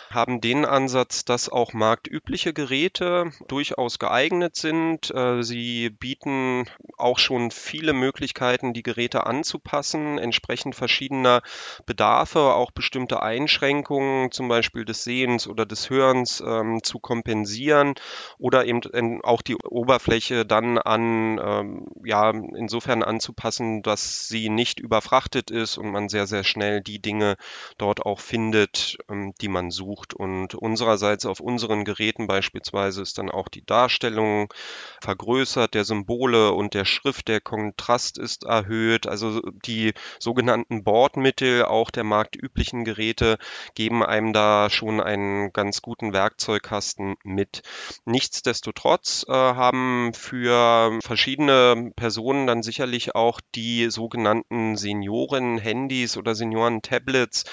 haben 0.09 0.41
den 0.41 0.65
Ansatz, 0.65 1.25
dass 1.25 1.49
auch 1.49 1.73
marktübliche 1.73 2.53
Geräte 2.53 3.31
durchaus 3.47 3.99
geeignet 3.99 4.55
sind. 4.55 5.13
Äh, 5.13 5.43
sie 5.43 5.89
bieten 5.89 6.65
auch 6.97 7.19
schon 7.19 7.51
viele 7.51 7.93
Möglichkeiten, 7.93 8.73
die 8.73 8.83
Geräte 8.83 9.25
anzupassen, 9.25 10.17
entsprechend 10.17 10.75
verschiedener 10.75 11.41
Bedarfe, 11.85 12.39
auch 12.39 12.71
bestimmte 12.71 13.21
Einschränkungen, 13.21 14.31
zum 14.31 14.47
Beispiel 14.47 14.85
des 14.85 15.03
Sehens 15.03 15.47
oder 15.47 15.65
des 15.65 15.89
Hörens, 15.89 16.41
ähm, 16.45 16.81
zu 16.83 16.99
kompensieren 16.99 17.95
oder 18.37 18.65
eben 18.65 19.21
auch 19.23 19.41
die 19.41 19.55
Oberfläche 19.55 20.45
dann 20.45 20.77
an, 20.77 21.39
ähm, 21.43 21.87
ja, 22.03 22.31
insofern 22.31 23.03
anzupassen, 23.03 23.81
dass 23.83 24.27
sie 24.27 24.49
nicht 24.49 24.79
überfrachtet 24.79 25.51
ist 25.51 25.77
und 25.77 25.91
man 25.91 26.09
sehr, 26.09 26.27
sehr 26.27 26.43
schnell 26.43 26.81
die 26.81 27.01
Dinge 27.01 27.35
dort 27.77 28.05
auch 28.05 28.19
findet, 28.19 28.97
ähm, 29.09 29.33
die 29.41 29.49
man 29.49 29.69
sucht 29.69 29.96
gesucht 29.97 30.13
und 30.13 30.55
unsererseits 30.55 31.25
auf 31.25 31.39
unseren 31.39 31.85
Geräten 31.85 32.27
beispielsweise 32.27 33.01
ist 33.01 33.17
dann 33.17 33.29
auch 33.29 33.47
die 33.47 33.65
Darstellung 33.65 34.53
vergrößert 35.01 35.73
der 35.73 35.85
Symbole 35.85 36.51
und 36.53 36.73
der 36.73 36.85
Schrift, 36.85 37.27
der 37.27 37.41
Kontrast 37.41 38.17
ist 38.17 38.43
erhöht. 38.43 39.07
Also 39.07 39.41
die 39.65 39.93
sogenannten 40.19 40.83
Bordmittel 40.83 41.65
auch 41.65 41.91
der 41.91 42.03
marktüblichen 42.03 42.85
Geräte 42.85 43.37
geben 43.75 44.03
einem 44.03 44.33
da 44.33 44.69
schon 44.69 45.01
einen 45.01 45.51
ganz 45.53 45.81
guten 45.81 46.13
Werkzeugkasten 46.13 47.15
mit. 47.23 47.61
Nichtsdestotrotz 48.05 49.25
äh, 49.27 49.31
haben 49.33 50.13
für 50.13 50.99
verschiedene 51.01 51.91
Personen 51.95 52.47
dann 52.47 52.63
sicherlich 52.63 53.15
auch 53.15 53.39
die 53.55 53.89
sogenannten 53.89 54.75
Senioren-Handys 54.75 56.17
oder 56.17 56.35
Senioren-Tablets 56.35 57.45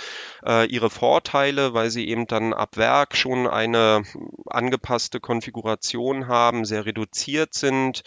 äh, 0.45 0.67
ihre 0.67 0.91
Vorteile, 0.91 1.75
weil 1.75 1.91
sie 1.91 2.09
eben 2.09 2.27
dann 2.35 2.53
ab 2.53 2.77
Werk 2.77 3.17
schon 3.17 3.47
eine 3.47 4.03
angepasste 4.47 5.21
Konfiguration 5.21 6.27
haben, 6.27 6.65
sehr 6.65 6.85
reduziert 6.85 7.55
sind. 7.55 8.03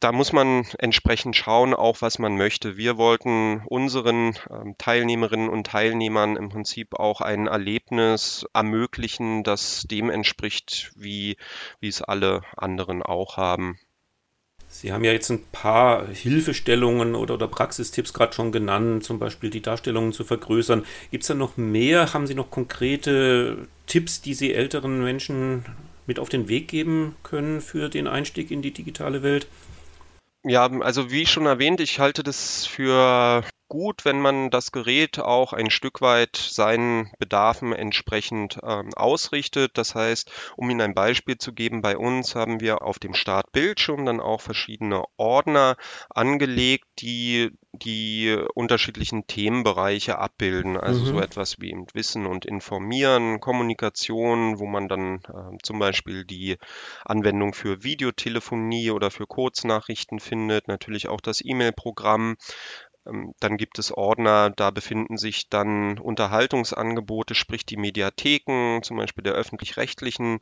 Da 0.00 0.12
muss 0.12 0.32
man 0.32 0.66
entsprechend 0.78 1.36
schauen, 1.36 1.74
auch 1.74 2.02
was 2.02 2.18
man 2.18 2.36
möchte. 2.36 2.76
Wir 2.76 2.96
wollten 2.96 3.62
unseren 3.66 4.38
ähm, 4.50 4.74
Teilnehmerinnen 4.78 5.48
und 5.48 5.66
Teilnehmern 5.66 6.36
im 6.36 6.48
Prinzip 6.50 6.98
auch 6.98 7.20
ein 7.20 7.46
Erlebnis 7.46 8.46
ermöglichen, 8.52 9.42
das 9.42 9.82
dem 9.82 10.10
entspricht, 10.10 10.92
wie, 10.96 11.36
wie 11.80 11.88
es 11.88 12.02
alle 12.02 12.42
anderen 12.56 13.02
auch 13.02 13.36
haben. 13.36 13.78
Sie 14.68 14.92
haben 14.92 15.04
ja 15.04 15.12
jetzt 15.12 15.30
ein 15.30 15.42
paar 15.52 16.06
Hilfestellungen 16.08 17.14
oder, 17.14 17.34
oder 17.34 17.48
Praxistipps 17.48 18.12
gerade 18.12 18.34
schon 18.34 18.52
genannt, 18.52 19.04
zum 19.04 19.18
Beispiel 19.18 19.50
die 19.50 19.62
Darstellungen 19.62 20.12
zu 20.12 20.24
vergrößern. 20.24 20.84
Gibt 21.10 21.22
es 21.22 21.28
da 21.28 21.34
noch 21.34 21.56
mehr? 21.56 22.12
Haben 22.12 22.26
Sie 22.26 22.34
noch 22.34 22.50
konkrete 22.50 23.68
Tipps, 23.86 24.20
die 24.20 24.34
Sie 24.34 24.52
älteren 24.52 25.02
Menschen 25.02 25.64
mit 26.06 26.18
auf 26.18 26.28
den 26.28 26.48
Weg 26.48 26.68
geben 26.68 27.16
können 27.22 27.60
für 27.60 27.88
den 27.88 28.06
Einstieg 28.06 28.50
in 28.50 28.62
die 28.62 28.72
digitale 28.72 29.22
Welt? 29.22 29.46
Ja, 30.44 30.70
also 30.80 31.10
wie 31.10 31.26
schon 31.26 31.46
erwähnt, 31.46 31.80
ich 31.80 31.98
halte 31.98 32.22
das 32.22 32.66
für 32.66 33.42
gut, 33.68 34.04
wenn 34.04 34.20
man 34.20 34.50
das 34.50 34.72
Gerät 34.72 35.18
auch 35.18 35.52
ein 35.52 35.70
Stück 35.70 36.00
weit 36.00 36.36
seinen 36.36 37.10
Bedarfen 37.18 37.72
entsprechend 37.72 38.58
ähm, 38.62 38.94
ausrichtet. 38.94 39.72
Das 39.74 39.94
heißt, 39.94 40.30
um 40.56 40.70
Ihnen 40.70 40.80
ein 40.80 40.94
Beispiel 40.94 41.38
zu 41.38 41.52
geben, 41.52 41.82
bei 41.82 41.96
uns 41.96 42.34
haben 42.34 42.60
wir 42.60 42.82
auf 42.82 42.98
dem 42.98 43.14
Startbildschirm 43.14 44.04
dann 44.04 44.20
auch 44.20 44.40
verschiedene 44.40 45.04
Ordner 45.16 45.76
angelegt, 46.10 46.86
die 46.98 47.50
die 47.82 48.36
unterschiedlichen 48.54 49.26
Themenbereiche 49.26 50.18
abbilden. 50.18 50.76
Also 50.76 51.00
mhm. 51.00 51.06
so 51.06 51.20
etwas 51.20 51.60
wie 51.60 51.76
Wissen 51.92 52.26
und 52.26 52.44
Informieren, 52.46 53.40
Kommunikation, 53.40 54.58
wo 54.58 54.66
man 54.66 54.88
dann 54.88 55.20
äh, 55.24 55.58
zum 55.62 55.78
Beispiel 55.78 56.24
die 56.24 56.56
Anwendung 57.04 57.54
für 57.54 57.82
Videotelefonie 57.82 58.90
oder 58.90 59.10
für 59.10 59.26
Kurznachrichten 59.26 60.20
findet, 60.20 60.68
natürlich 60.68 61.08
auch 61.08 61.20
das 61.20 61.44
E-Mail-Programm, 61.44 62.36
dann 63.40 63.56
gibt 63.56 63.78
es 63.78 63.92
Ordner, 63.92 64.50
da 64.50 64.70
befinden 64.70 65.16
sich 65.18 65.48
dann 65.48 65.98
Unterhaltungsangebote, 65.98 67.34
sprich 67.34 67.64
die 67.66 67.76
Mediatheken, 67.76 68.82
zum 68.82 68.96
Beispiel 68.96 69.24
der 69.24 69.34
öffentlich-rechtlichen 69.34 70.40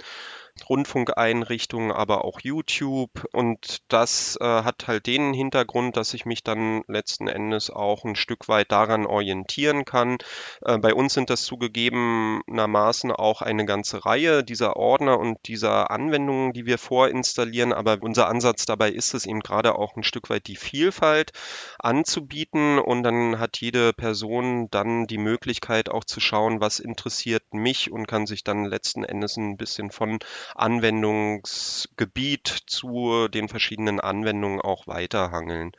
Rundfunkeinrichtungen, 0.69 1.91
aber 1.91 2.25
auch 2.25 2.41
YouTube. 2.41 3.27
Und 3.33 3.79
das 3.89 4.39
äh, 4.41 4.45
hat 4.45 4.87
halt 4.87 5.07
den 5.07 5.35
Hintergrund, 5.35 5.97
dass 5.97 6.15
ich 6.15 6.27
mich 6.27 6.43
dann 6.43 6.83
letzten 6.87 7.29
Endes 7.29 7.71
auch 7.71 8.05
ein 8.05 8.17
Stück 8.17 8.49
weit 8.49 8.71
daran 8.71 9.07
orientieren 9.07 9.85
kann. 9.85 10.19
Äh, 10.65 10.79
bei 10.79 10.95
uns 10.95 11.15
sind 11.15 11.29
das 11.31 11.43
zugegebenermaßen 11.43 13.11
auch 13.13 13.43
eine 13.43 13.67
ganze 13.67 14.07
Reihe 14.07 14.45
dieser 14.45 14.77
Ordner 14.77 15.19
und 15.19 15.39
dieser 15.47 15.91
Anwendungen, 15.91 16.53
die 16.53 16.67
wir 16.67 16.79
vorinstallieren. 16.79 17.73
Aber 17.73 17.99
unser 18.01 18.29
Ansatz 18.29 18.65
dabei 18.65 18.91
ist 18.91 19.15
es 19.15 19.27
eben 19.27 19.41
gerade 19.41 19.77
auch 19.77 19.97
ein 19.97 20.05
Stück 20.05 20.31
weit 20.31 20.47
die 20.47 20.57
Vielfalt 20.57 21.33
anzubieten. 21.79 22.79
Und 22.79 23.03
dann 23.03 23.39
hat 23.39 23.61
jede 23.61 23.93
Person 23.93 24.69
dann 24.71 25.07
die 25.07 25.19
Möglichkeit 25.19 25.89
auch 25.91 26.05
zu 26.05 26.21
schauen, 26.21 26.61
was 26.61 26.79
interessiert 26.79 27.43
mich 27.53 27.91
und 27.91 28.07
kann 28.07 28.27
sich 28.27 28.45
dann 28.45 28.65
letzten 28.65 29.05
Endes 29.05 29.37
ein 29.37 29.57
bisschen 29.57 29.91
von 29.91 30.19
Anwendungsgebiet 30.55 32.47
zu 32.67 33.29
den 33.29 33.49
verschiedenen 33.49 34.01
Anwendungen 34.01 34.61
auch 34.61 34.87
weiterhangeln. 34.87 35.73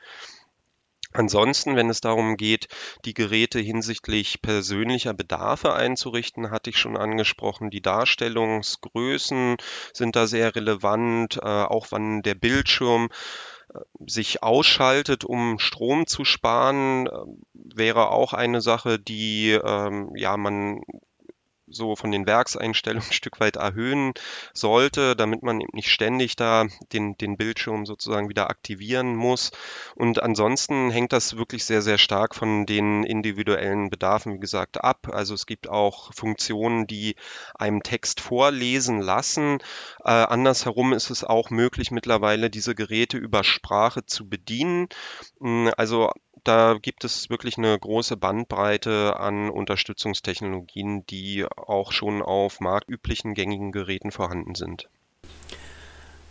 Ansonsten, 1.16 1.76
wenn 1.76 1.88
es 1.88 2.02
darum 2.02 2.36
geht, 2.36 2.68
die 3.06 3.14
Geräte 3.14 3.58
hinsichtlich 3.58 4.42
persönlicher 4.42 5.14
Bedarfe 5.14 5.72
einzurichten, 5.72 6.50
hatte 6.50 6.68
ich 6.68 6.76
schon 6.76 6.96
angesprochen, 6.96 7.70
die 7.70 7.80
Darstellungsgrößen 7.80 9.56
sind 9.94 10.14
da 10.14 10.26
sehr 10.26 10.54
relevant, 10.54 11.38
äh, 11.38 11.46
auch 11.46 11.86
wann 11.90 12.20
der 12.20 12.34
Bildschirm 12.34 13.08
äh, 13.72 13.78
sich 14.06 14.42
ausschaltet, 14.42 15.24
um 15.24 15.58
Strom 15.58 16.06
zu 16.06 16.26
sparen, 16.26 17.06
äh, 17.06 17.10
wäre 17.54 18.10
auch 18.10 18.34
eine 18.34 18.60
Sache, 18.60 18.98
die 18.98 19.52
ähm, 19.52 20.10
ja 20.16 20.36
man 20.36 20.82
so 21.68 21.96
von 21.96 22.10
den 22.10 22.26
Werkseinstellungen 22.26 23.08
ein 23.08 23.12
Stück 23.12 23.40
weit 23.40 23.56
erhöhen 23.56 24.12
sollte, 24.52 25.16
damit 25.16 25.42
man 25.42 25.60
eben 25.60 25.74
nicht 25.74 25.90
ständig 25.90 26.36
da 26.36 26.66
den, 26.92 27.16
den 27.18 27.36
Bildschirm 27.36 27.86
sozusagen 27.86 28.28
wieder 28.28 28.50
aktivieren 28.50 29.16
muss. 29.16 29.50
Und 29.94 30.22
ansonsten 30.22 30.90
hängt 30.90 31.12
das 31.12 31.36
wirklich 31.36 31.64
sehr, 31.64 31.82
sehr 31.82 31.98
stark 31.98 32.34
von 32.34 32.66
den 32.66 33.04
individuellen 33.04 33.90
Bedarfen, 33.90 34.34
wie 34.34 34.40
gesagt, 34.40 34.82
ab. 34.82 35.08
Also 35.12 35.34
es 35.34 35.46
gibt 35.46 35.68
auch 35.68 36.12
Funktionen, 36.14 36.86
die 36.86 37.16
einem 37.54 37.82
Text 37.82 38.20
vorlesen 38.20 39.00
lassen. 39.00 39.58
Äh, 40.04 40.10
andersherum 40.10 40.92
ist 40.92 41.10
es 41.10 41.24
auch 41.24 41.50
möglich, 41.50 41.90
mittlerweile 41.90 42.50
diese 42.50 42.74
Geräte 42.74 43.16
über 43.18 43.44
Sprache 43.44 44.06
zu 44.06 44.28
bedienen. 44.28 44.88
Hm, 45.40 45.70
also 45.76 46.10
da 46.46 46.78
gibt 46.80 47.04
es 47.04 47.30
wirklich 47.30 47.58
eine 47.58 47.78
große 47.78 48.16
Bandbreite 48.16 49.18
an 49.18 49.50
Unterstützungstechnologien, 49.50 51.06
die 51.06 51.44
auch 51.56 51.92
schon 51.92 52.22
auf 52.22 52.60
marktüblichen 52.60 53.34
gängigen 53.34 53.72
Geräten 53.72 54.10
vorhanden 54.10 54.54
sind. 54.54 54.88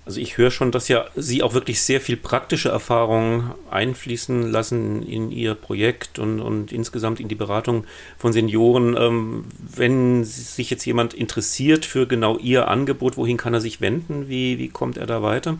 Also 0.05 0.21
ich 0.21 0.37
höre 0.37 0.51
schon, 0.51 0.71
dass 0.71 0.87
ja 0.87 1.05
Sie 1.15 1.41
auch 1.41 1.55
wirklich 1.55 1.81
sehr 1.81 1.99
viel 1.99 2.15
praktische 2.15 2.69
Erfahrung 2.69 3.55
einfließen 3.71 4.43
lassen 4.43 5.01
in 5.01 5.31
Ihr 5.31 5.55
Projekt 5.55 6.19
und, 6.19 6.39
und 6.41 6.71
insgesamt 6.71 7.19
in 7.19 7.27
die 7.27 7.33
Beratung 7.33 7.85
von 8.19 8.31
Senioren. 8.31 8.95
Ähm, 8.95 9.45
wenn 9.57 10.23
sich 10.23 10.69
jetzt 10.69 10.85
jemand 10.85 11.15
interessiert 11.15 11.85
für 11.85 12.07
genau 12.07 12.37
Ihr 12.37 12.67
Angebot, 12.67 13.17
wohin 13.17 13.37
kann 13.37 13.55
er 13.55 13.61
sich 13.61 13.81
wenden? 13.81 14.29
Wie, 14.29 14.59
wie 14.59 14.69
kommt 14.69 14.97
er 14.97 15.07
da 15.07 15.23
weiter? 15.23 15.57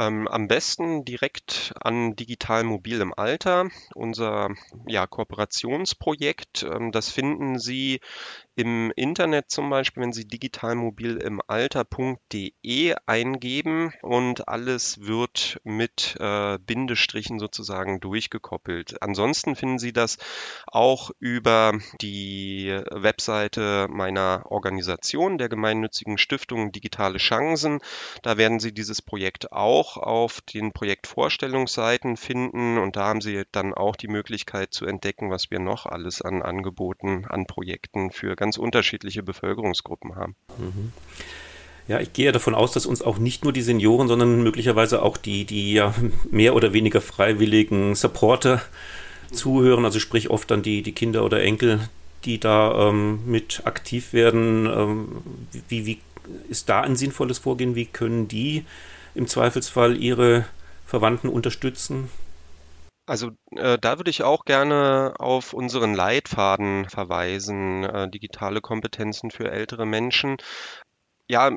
Ähm, 0.00 0.26
am 0.28 0.48
besten 0.48 1.04
direkt 1.04 1.74
an 1.78 2.16
Digital 2.16 2.64
Mobil 2.64 3.02
im 3.02 3.12
Alter, 3.12 3.68
unser 3.94 4.48
ja, 4.86 5.06
Kooperationsprojekt. 5.06 6.62
Ähm, 6.62 6.90
das 6.90 7.10
finden 7.10 7.58
Sie 7.58 8.00
im 8.60 8.92
Internet 8.94 9.50
zum 9.50 9.70
Beispiel, 9.70 10.02
wenn 10.02 10.12
Sie 10.12 10.28
digitalmobil 10.28 11.16
im 11.16 11.40
Alter.de 11.46 12.94
eingeben 13.06 13.94
und 14.02 14.48
alles 14.48 15.00
wird 15.00 15.62
mit 15.64 16.16
äh, 16.20 16.58
Bindestrichen 16.58 17.38
sozusagen 17.38 18.00
durchgekoppelt. 18.00 19.00
Ansonsten 19.00 19.56
finden 19.56 19.78
Sie 19.78 19.94
das 19.94 20.18
auch 20.66 21.10
über 21.20 21.72
die 22.02 22.78
Webseite 22.90 23.88
meiner 23.88 24.42
Organisation, 24.44 25.38
der 25.38 25.48
gemeinnützigen 25.48 26.18
Stiftung 26.18 26.70
Digitale 26.70 27.16
Chancen. 27.16 27.80
Da 28.22 28.36
werden 28.36 28.60
Sie 28.60 28.74
dieses 28.74 29.00
Projekt 29.00 29.52
auch 29.52 29.96
auf 29.96 30.42
den 30.42 30.72
Projektvorstellungsseiten 30.72 32.18
finden 32.18 32.76
und 32.76 32.96
da 32.96 33.06
haben 33.06 33.22
Sie 33.22 33.44
dann 33.52 33.72
auch 33.72 33.96
die 33.96 34.08
Möglichkeit 34.08 34.74
zu 34.74 34.84
entdecken, 34.84 35.30
was 35.30 35.50
wir 35.50 35.60
noch 35.60 35.86
alles 35.86 36.20
an 36.20 36.42
Angeboten, 36.42 37.24
an 37.26 37.46
Projekten 37.46 38.10
für 38.10 38.36
ganz 38.36 38.49
unterschiedliche 38.58 39.22
Bevölkerungsgruppen 39.22 40.16
haben. 40.16 40.36
Mhm. 40.58 40.92
Ja, 41.88 41.98
ich 41.98 42.12
gehe 42.12 42.30
davon 42.30 42.54
aus, 42.54 42.72
dass 42.72 42.86
uns 42.86 43.02
auch 43.02 43.18
nicht 43.18 43.42
nur 43.42 43.52
die 43.52 43.62
Senioren, 43.62 44.06
sondern 44.06 44.42
möglicherweise 44.42 45.02
auch 45.02 45.16
die, 45.16 45.44
die 45.44 45.72
ja 45.72 45.92
mehr 46.30 46.54
oder 46.54 46.72
weniger 46.72 47.00
freiwilligen 47.00 47.94
Supporter 47.94 48.62
zuhören, 49.32 49.84
also 49.84 49.98
sprich 49.98 50.30
oft 50.30 50.50
dann 50.50 50.62
die, 50.62 50.82
die 50.82 50.92
Kinder 50.92 51.24
oder 51.24 51.42
Enkel, 51.42 51.88
die 52.24 52.38
da 52.38 52.88
ähm, 52.88 53.20
mit 53.26 53.62
aktiv 53.64 54.12
werden. 54.12 54.66
Ähm, 54.66 55.08
wie, 55.68 55.86
wie 55.86 55.98
ist 56.48 56.68
da 56.68 56.82
ein 56.82 56.96
sinnvolles 56.96 57.38
Vorgehen? 57.38 57.74
Wie 57.74 57.86
können 57.86 58.28
die 58.28 58.64
im 59.14 59.26
Zweifelsfall 59.26 59.96
ihre 59.96 60.44
Verwandten 60.86 61.28
unterstützen? 61.28 62.08
Also 63.10 63.32
äh, 63.56 63.76
da 63.76 63.98
würde 63.98 64.10
ich 64.10 64.22
auch 64.22 64.44
gerne 64.44 65.14
auf 65.18 65.52
unseren 65.52 65.94
Leitfaden 65.94 66.88
verweisen, 66.88 67.82
äh, 67.82 68.08
digitale 68.08 68.60
Kompetenzen 68.60 69.32
für 69.32 69.50
ältere 69.50 69.84
Menschen. 69.84 70.36
Ja, 71.28 71.50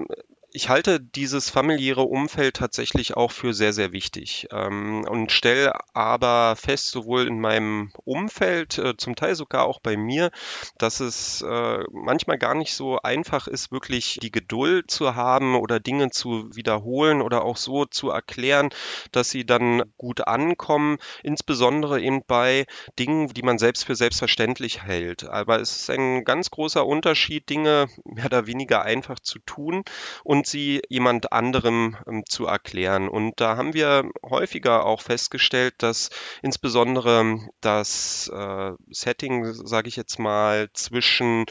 ich 0.56 0.70
halte 0.70 1.00
dieses 1.00 1.50
familiäre 1.50 2.04
Umfeld 2.04 2.58
tatsächlich 2.58 3.18
auch 3.18 3.32
für 3.32 3.56
sehr, 3.56 3.74
sehr 3.74 3.92
wichtig 3.92 4.48
ähm, 4.52 5.04
und 5.10 5.32
stelle 5.32 5.74
aber 5.96 6.56
fest, 6.56 6.92
sowohl 6.92 7.28
in 7.28 7.40
meinem 7.40 7.92
Umfeld, 8.06 8.78
äh, 8.78 8.96
zum 8.96 9.16
Teil 9.16 9.34
sogar 9.34 9.66
auch 9.66 9.80
bei 9.80 9.98
mir, 9.98 10.30
dass 10.78 11.00
es 11.00 11.42
äh, 11.42 11.80
manchmal 11.92 12.38
gar 12.38 12.54
nicht 12.54 12.76
so 12.76 13.00
einfach 13.00 13.48
ist, 13.48 13.72
wirklich 13.72 14.20
die 14.22 14.32
Geduld 14.32 14.92
zu 14.92 15.16
haben 15.16 15.56
oder 15.56 15.80
Dinge 15.80 16.12
zu 16.12 16.56
wiederholen 16.56 17.24
oder 17.24 17.44
auch 17.44 17.58
so 17.58 17.86
zu 17.86 18.12
erklären, 18.12 18.70
dass 19.12 19.32
sie 19.32 19.48
dann 19.48 19.82
gut 19.98 20.28
ankommen, 20.28 21.00
insbesondere 21.24 22.00
eben 22.00 22.24
bei 22.28 22.68
Dingen, 23.00 23.28
die 23.30 23.42
man 23.42 23.58
selbst 23.58 23.86
für 23.86 23.96
selbstverständlich 23.96 24.84
hält. 24.84 25.24
Aber 25.24 25.60
es 25.60 25.76
ist 25.78 25.90
ein 25.90 26.24
ganz 26.26 26.52
großer 26.52 26.86
Unterschied, 26.86 27.50
Dinge 27.50 27.88
mehr 28.06 28.26
oder 28.26 28.46
weniger 28.46 28.84
einfach 28.84 29.20
zu 29.20 29.40
tun 29.40 29.84
und 30.24 30.43
und 30.44 30.48
sie 30.48 30.82
jemand 30.90 31.32
anderem 31.32 31.96
ähm, 32.06 32.24
zu 32.28 32.48
erklären. 32.48 33.08
Und 33.08 33.40
da 33.40 33.56
haben 33.56 33.74
wir 33.74 34.04
häufiger 34.26 34.86
auch 34.86 35.00
festgestellt, 35.02 35.76
dass 35.78 36.10
insbesondere 36.42 37.38
das 37.62 38.30
äh, 38.34 38.72
Setting, 38.90 39.54
sage 39.54 39.88
ich 39.88 39.96
jetzt 39.96 40.20
mal, 40.20 40.70
zwischen 40.74 41.46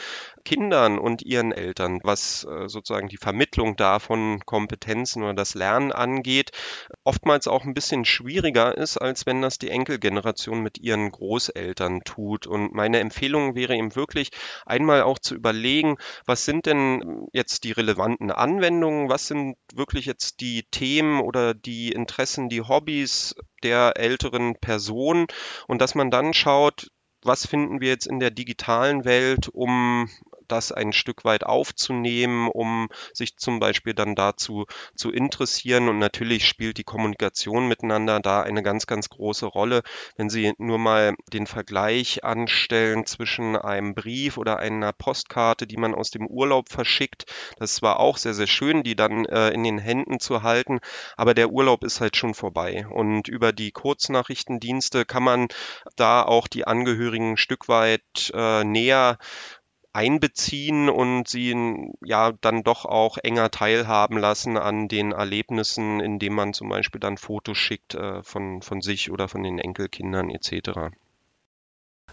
Kindern 0.44 0.98
und 0.98 1.22
ihren 1.22 1.52
Eltern, 1.52 2.00
was 2.02 2.44
äh, 2.44 2.68
sozusagen 2.68 3.08
die 3.08 3.16
Vermittlung 3.16 3.76
davon 3.76 4.40
Kompetenzen 4.44 5.22
oder 5.22 5.34
das 5.34 5.54
Lernen 5.54 5.92
angeht, 5.92 6.50
oftmals 7.04 7.48
auch 7.48 7.64
ein 7.64 7.74
bisschen 7.74 8.04
schwieriger 8.04 8.76
ist, 8.76 8.96
als 8.98 9.26
wenn 9.26 9.42
das 9.42 9.58
die 9.58 9.70
Enkelgeneration 9.70 10.60
mit 10.62 10.78
ihren 10.78 11.10
Großeltern 11.10 12.02
tut. 12.04 12.46
Und 12.46 12.74
meine 12.74 13.00
Empfehlung 13.00 13.54
wäre 13.54 13.76
eben 13.76 13.94
wirklich 13.94 14.30
einmal 14.66 15.02
auch 15.02 15.18
zu 15.18 15.34
überlegen, 15.34 15.96
was 16.26 16.44
sind 16.44 16.66
denn 16.66 17.26
jetzt 17.32 17.64
die 17.64 17.72
relevanten 17.72 18.30
Anwendungen, 18.30 19.08
was 19.08 19.26
sind 19.26 19.56
wirklich 19.74 20.06
jetzt 20.06 20.40
die 20.40 20.64
Themen 20.70 21.20
oder 21.20 21.54
die 21.54 21.92
Interessen, 21.92 22.48
die 22.48 22.62
Hobbys 22.62 23.34
der 23.62 23.96
älteren 23.96 24.56
Person 24.60 25.26
und 25.66 25.80
dass 25.80 25.94
man 25.94 26.10
dann 26.10 26.34
schaut, 26.34 26.88
was 27.22 27.46
finden 27.46 27.80
wir 27.80 27.88
jetzt 27.88 28.06
in 28.06 28.18
der 28.18 28.30
digitalen 28.30 29.04
Welt, 29.04 29.48
um 29.48 30.08
das 30.52 30.70
ein 30.70 30.92
Stück 30.92 31.24
weit 31.24 31.44
aufzunehmen, 31.44 32.48
um 32.48 32.88
sich 33.12 33.36
zum 33.36 33.58
Beispiel 33.58 33.94
dann 33.94 34.14
dazu 34.14 34.66
zu 34.94 35.10
interessieren. 35.10 35.88
Und 35.88 35.98
natürlich 35.98 36.46
spielt 36.46 36.76
die 36.76 36.84
Kommunikation 36.84 37.68
miteinander 37.68 38.20
da 38.20 38.42
eine 38.42 38.62
ganz, 38.62 38.86
ganz 38.86 39.08
große 39.08 39.46
Rolle. 39.46 39.82
Wenn 40.16 40.28
Sie 40.30 40.52
nur 40.58 40.78
mal 40.78 41.14
den 41.32 41.46
Vergleich 41.46 42.22
anstellen 42.22 43.06
zwischen 43.06 43.56
einem 43.56 43.94
Brief 43.94 44.36
oder 44.36 44.58
einer 44.58 44.92
Postkarte, 44.92 45.66
die 45.66 45.78
man 45.78 45.94
aus 45.94 46.10
dem 46.10 46.26
Urlaub 46.26 46.68
verschickt, 46.68 47.24
das 47.58 47.80
war 47.80 47.98
auch 47.98 48.18
sehr, 48.18 48.34
sehr 48.34 48.46
schön, 48.46 48.82
die 48.82 48.94
dann 48.94 49.24
äh, 49.24 49.50
in 49.50 49.64
den 49.64 49.78
Händen 49.78 50.20
zu 50.20 50.42
halten. 50.42 50.80
Aber 51.16 51.34
der 51.34 51.50
Urlaub 51.50 51.82
ist 51.82 52.00
halt 52.00 52.16
schon 52.16 52.34
vorbei. 52.34 52.86
Und 52.90 53.28
über 53.28 53.52
die 53.52 53.72
Kurznachrichtendienste 53.72 55.06
kann 55.06 55.22
man 55.22 55.48
da 55.96 56.22
auch 56.22 56.46
die 56.46 56.66
Angehörigen 56.66 57.32
ein 57.32 57.36
Stück 57.36 57.68
weit 57.68 58.30
äh, 58.34 58.64
näher 58.64 59.16
einbeziehen 59.92 60.88
und 60.88 61.28
sie 61.28 61.54
ja 62.04 62.32
dann 62.40 62.62
doch 62.62 62.84
auch 62.86 63.18
enger 63.18 63.50
teilhaben 63.50 64.18
lassen 64.18 64.56
an 64.56 64.88
den 64.88 65.12
Erlebnissen, 65.12 66.00
indem 66.00 66.34
man 66.34 66.54
zum 66.54 66.68
Beispiel 66.68 67.00
dann 67.00 67.18
Fotos 67.18 67.58
schickt 67.58 67.94
äh, 67.94 68.22
von, 68.22 68.62
von 68.62 68.80
sich 68.80 69.10
oder 69.10 69.28
von 69.28 69.42
den 69.42 69.58
Enkelkindern 69.58 70.30
etc. 70.30 70.92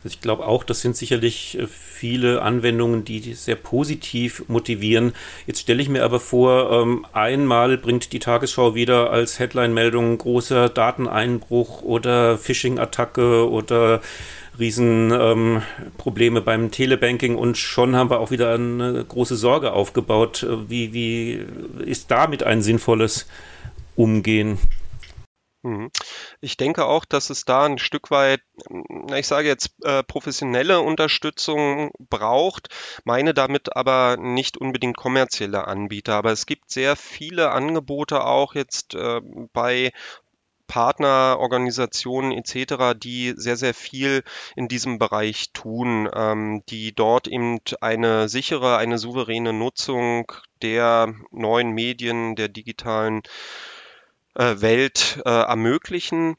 Also 0.02 0.08
ich 0.16 0.22
glaube 0.22 0.48
auch, 0.48 0.64
das 0.64 0.82
sind 0.82 0.96
sicherlich 0.96 1.58
äh, 1.58 1.68
viele 1.68 2.42
Anwendungen, 2.42 3.04
die 3.04 3.34
sehr 3.34 3.56
positiv 3.56 4.48
motivieren. 4.48 5.14
Jetzt 5.46 5.60
stelle 5.60 5.82
ich 5.82 5.90
mir 5.90 6.06
aber 6.06 6.22
vor, 6.22 6.72
ähm, 6.72 7.06
einmal 7.12 7.78
bringt 7.78 8.14
die 8.14 8.20
Tagesschau 8.20 8.76
wieder 8.76 9.12
als 9.12 9.40
Headline-Meldung 9.40 10.18
großer 10.18 10.70
Dateneinbruch 10.70 11.82
oder 11.82 12.38
Phishing-Attacke 12.38 13.50
oder 13.50 14.02
Riesenprobleme 14.60 16.40
ähm, 16.40 16.46
beim 16.46 16.72
Telebanking 16.72 17.36
und 17.36 17.58
schon 17.58 17.96
haben 17.96 18.10
wir 18.10 18.20
auch 18.20 18.32
wieder 18.32 18.54
eine 18.54 19.04
große 19.04 19.36
Sorge 19.36 19.74
aufgebaut. 19.74 20.46
Wie, 20.68 20.94
wie 20.94 21.46
ist 21.86 22.12
damit 22.12 22.44
ein 22.44 22.62
sinnvolles 22.62 23.28
Umgehen? 23.96 24.60
Mhm. 25.62 25.92
Ich 26.40 26.56
denke 26.56 26.86
auch, 26.86 27.04
dass 27.04 27.30
es 27.30 27.44
da 27.44 27.66
ein 27.66 27.80
Stück 27.80 28.12
weit, 28.12 28.42
ich 29.14 29.28
sage 29.28 29.50
jetzt, 29.50 29.72
äh, 29.84 30.04
professionelle 30.04 30.80
Unterstützung 30.80 31.92
braucht, 31.98 32.70
meine 33.04 33.34
damit 33.34 33.76
aber 33.76 34.16
nicht 34.18 34.58
unbedingt 34.58 34.96
kommerzielle 34.96 35.68
Anbieter. 35.68 36.16
Aber 36.16 36.32
es 36.32 36.46
gibt 36.46 36.72
sehr 36.72 36.96
viele 36.96 37.52
Angebote 37.52 38.24
auch 38.24 38.56
jetzt 38.56 38.96
äh, 38.96 39.20
bei 39.52 39.92
Partnerorganisationen 40.70 42.32
etc., 42.32 42.98
die 42.98 43.34
sehr, 43.36 43.58
sehr 43.58 43.74
viel 43.74 44.24
in 44.56 44.70
diesem 44.70 45.00
Bereich 45.00 45.52
tun, 45.52 46.08
ähm, 46.14 46.64
die 46.70 46.94
dort 46.94 47.28
eben 47.28 47.60
eine 47.82 48.30
sichere, 48.30 48.78
eine 48.78 48.98
souveräne 48.98 49.52
Nutzung 49.52 50.32
der 50.62 51.14
neuen 51.32 51.72
Medien, 51.72 52.36
der 52.36 52.48
digitalen 52.48 53.24
äh, 54.36 54.62
Welt 54.62 55.22
äh, 55.26 55.30
ermöglichen 55.30 56.38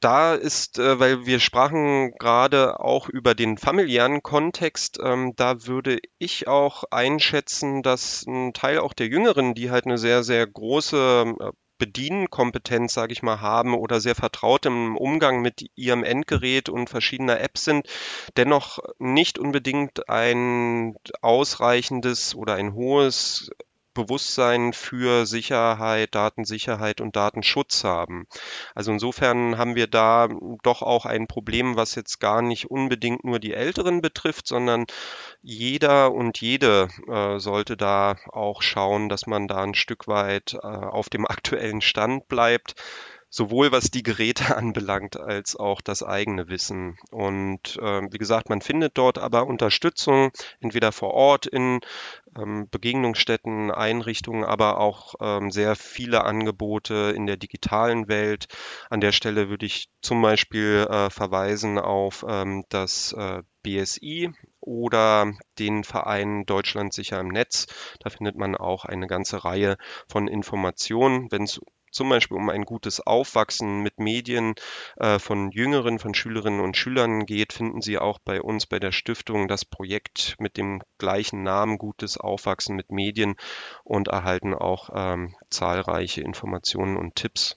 da 0.00 0.34
ist, 0.34 0.78
äh, 0.78 1.00
weil 1.00 1.26
wir 1.26 1.40
sprachen 1.40 2.12
gerade 2.18 2.80
auch 2.80 3.08
über 3.08 3.34
den 3.34 3.58
familiären 3.58 4.22
Kontext, 4.22 4.98
ähm, 5.02 5.32
da 5.36 5.66
würde 5.66 5.98
ich 6.18 6.46
auch 6.46 6.84
einschätzen, 6.90 7.82
dass 7.82 8.24
ein 8.26 8.52
Teil 8.52 8.78
auch 8.78 8.92
der 8.92 9.08
Jüngeren, 9.08 9.54
die 9.54 9.70
halt 9.70 9.86
eine 9.86 9.98
sehr, 9.98 10.22
sehr 10.22 10.46
große 10.46 11.34
äh, 11.78 11.84
Bedienkompetenz, 11.86 12.94
sage 12.94 13.12
ich 13.12 13.22
mal, 13.22 13.40
haben 13.40 13.74
oder 13.74 14.00
sehr 14.00 14.14
vertraut 14.14 14.66
im 14.66 14.96
Umgang 14.96 15.40
mit 15.42 15.70
ihrem 15.74 16.04
Endgerät 16.04 16.68
und 16.68 16.90
verschiedener 16.90 17.40
Apps 17.40 17.64
sind, 17.64 17.88
dennoch 18.36 18.78
nicht 18.98 19.38
unbedingt 19.38 20.08
ein 20.08 20.96
ausreichendes 21.22 22.34
oder 22.34 22.54
ein 22.54 22.74
hohes 22.74 23.50
Bewusstsein 23.98 24.72
für 24.72 25.26
Sicherheit, 25.26 26.14
Datensicherheit 26.14 27.00
und 27.00 27.16
Datenschutz 27.16 27.82
haben. 27.82 28.28
Also 28.76 28.92
insofern 28.92 29.58
haben 29.58 29.74
wir 29.74 29.88
da 29.88 30.28
doch 30.62 30.82
auch 30.82 31.04
ein 31.04 31.26
Problem, 31.26 31.74
was 31.74 31.96
jetzt 31.96 32.20
gar 32.20 32.40
nicht 32.40 32.70
unbedingt 32.70 33.24
nur 33.24 33.40
die 33.40 33.54
Älteren 33.54 34.00
betrifft, 34.00 34.46
sondern 34.46 34.86
jeder 35.42 36.12
und 36.12 36.40
jede 36.40 36.88
äh, 37.08 37.40
sollte 37.40 37.76
da 37.76 38.16
auch 38.28 38.62
schauen, 38.62 39.08
dass 39.08 39.26
man 39.26 39.48
da 39.48 39.64
ein 39.64 39.74
Stück 39.74 40.06
weit 40.06 40.54
äh, 40.54 40.66
auf 40.66 41.08
dem 41.08 41.26
aktuellen 41.28 41.80
Stand 41.80 42.28
bleibt 42.28 42.76
sowohl 43.30 43.72
was 43.72 43.90
die 43.90 44.02
Geräte 44.02 44.56
anbelangt 44.56 45.18
als 45.18 45.56
auch 45.56 45.80
das 45.80 46.02
eigene 46.02 46.48
Wissen. 46.48 46.98
Und 47.10 47.76
äh, 47.80 48.02
wie 48.10 48.18
gesagt, 48.18 48.48
man 48.48 48.60
findet 48.60 48.96
dort 48.96 49.18
aber 49.18 49.46
Unterstützung, 49.46 50.30
entweder 50.60 50.92
vor 50.92 51.12
Ort 51.14 51.46
in 51.46 51.80
ähm, 52.36 52.68
Begegnungsstätten, 52.70 53.70
Einrichtungen, 53.70 54.44
aber 54.44 54.78
auch 54.78 55.14
ähm, 55.20 55.50
sehr 55.50 55.76
viele 55.76 56.24
Angebote 56.24 57.12
in 57.14 57.26
der 57.26 57.36
digitalen 57.36 58.08
Welt. 58.08 58.46
An 58.90 59.00
der 59.00 59.12
Stelle 59.12 59.48
würde 59.48 59.66
ich 59.66 59.88
zum 60.00 60.22
Beispiel 60.22 60.86
äh, 60.88 61.10
verweisen 61.10 61.78
auf 61.78 62.24
ähm, 62.28 62.64
das 62.68 63.12
äh, 63.12 63.42
BSI 63.62 64.32
oder 64.60 65.32
den 65.58 65.84
Verein 65.84 66.44
Deutschland 66.46 66.92
sicher 66.92 67.20
im 67.20 67.28
Netz. 67.28 67.66
Da 68.00 68.10
findet 68.10 68.36
man 68.36 68.56
auch 68.56 68.84
eine 68.84 69.06
ganze 69.06 69.44
Reihe 69.44 69.76
von 70.08 70.28
Informationen, 70.28 71.30
wenn 71.30 71.42
es 71.42 71.60
zum 71.90 72.08
Beispiel 72.08 72.36
um 72.36 72.50
ein 72.50 72.64
gutes 72.64 73.00
Aufwachsen 73.00 73.80
mit 73.82 73.98
Medien 73.98 74.54
äh, 74.96 75.18
von 75.18 75.50
Jüngeren, 75.50 75.98
von 75.98 76.14
Schülerinnen 76.14 76.60
und 76.60 76.76
Schülern 76.76 77.26
geht, 77.26 77.52
finden 77.52 77.80
Sie 77.80 77.98
auch 77.98 78.18
bei 78.18 78.40
uns 78.40 78.66
bei 78.66 78.78
der 78.78 78.92
Stiftung 78.92 79.48
das 79.48 79.64
Projekt 79.64 80.36
mit 80.38 80.56
dem 80.56 80.82
gleichen 80.98 81.42
Namen 81.42 81.78
Gutes 81.78 82.18
Aufwachsen 82.18 82.76
mit 82.76 82.90
Medien 82.90 83.36
und 83.84 84.08
erhalten 84.08 84.54
auch 84.54 84.90
ähm, 84.94 85.34
zahlreiche 85.50 86.20
Informationen 86.20 86.96
und 86.96 87.14
Tipps. 87.14 87.56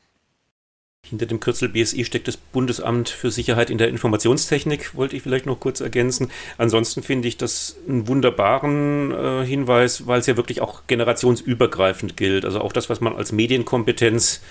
Hinter 1.10 1.26
dem 1.26 1.42
Kürzel 1.42 1.68
BSI 1.68 2.06
steckt 2.06 2.30
das 2.30 2.38
Bundesamt 2.38 3.10
für 3.10 3.32
Sicherheit 3.32 3.70
in 3.70 3.78
der 3.78 3.90
Informationstechnik, 3.90 4.96
wollte 4.96 5.18
ich 5.18 5.24
vielleicht 5.24 5.46
noch 5.46 5.60
kurz 5.60 5.82
ergänzen. 5.82 6.32
Ansonsten 6.58 7.04
finde 7.04 7.28
ich 7.28 7.36
das 7.36 7.76
einen 7.86 8.08
wunderbaren 8.08 9.12
äh, 9.12 9.46
Hinweis, 9.46 10.08
weil 10.08 10.22
es 10.22 10.28
ja 10.28 10.38
wirklich 10.38 10.62
auch 10.62 10.84
generationsübergreifend 10.88 12.16
gilt. 12.16 12.46
Also 12.46 12.62
auch 12.62 12.72
das, 12.72 12.90
was 12.90 13.02
man 13.02 13.16
als 13.16 13.34
Medienkompetenz 13.34 14.42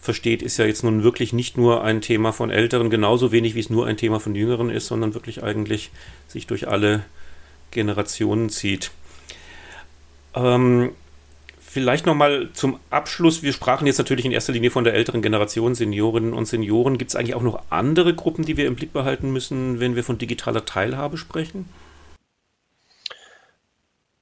versteht, 0.00 0.42
ist 0.42 0.56
ja 0.56 0.64
jetzt 0.64 0.82
nun 0.82 1.04
wirklich 1.04 1.32
nicht 1.32 1.56
nur 1.56 1.84
ein 1.84 2.00
Thema 2.00 2.32
von 2.32 2.50
Älteren, 2.50 2.90
genauso 2.90 3.30
wenig 3.30 3.54
wie 3.54 3.60
es 3.60 3.70
nur 3.70 3.86
ein 3.86 3.96
Thema 3.96 4.18
von 4.18 4.34
Jüngeren 4.34 4.70
ist, 4.70 4.88
sondern 4.88 5.14
wirklich 5.14 5.44
eigentlich 5.44 5.92
sich 6.26 6.48
durch 6.48 6.66
alle 6.66 7.04
Generationen 7.70 8.50
zieht. 8.50 8.90
Ähm, 10.34 10.90
Vielleicht 11.72 12.04
nochmal 12.04 12.50
zum 12.52 12.78
Abschluss. 12.90 13.42
Wir 13.42 13.54
sprachen 13.54 13.86
jetzt 13.86 13.96
natürlich 13.96 14.26
in 14.26 14.32
erster 14.32 14.52
Linie 14.52 14.70
von 14.70 14.84
der 14.84 14.92
älteren 14.92 15.22
Generation, 15.22 15.74
Seniorinnen 15.74 16.34
und 16.34 16.44
Senioren. 16.44 16.98
Gibt 16.98 17.12
es 17.12 17.16
eigentlich 17.16 17.34
auch 17.34 17.40
noch 17.40 17.62
andere 17.70 18.14
Gruppen, 18.14 18.44
die 18.44 18.58
wir 18.58 18.66
im 18.66 18.76
Blick 18.76 18.92
behalten 18.92 19.32
müssen, 19.32 19.80
wenn 19.80 19.96
wir 19.96 20.04
von 20.04 20.18
digitaler 20.18 20.66
Teilhabe 20.66 21.16
sprechen? 21.16 21.66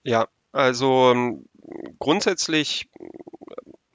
Ja, 0.05 0.29
also 0.53 1.11
ähm, 1.11 1.47
grundsätzlich 1.99 2.89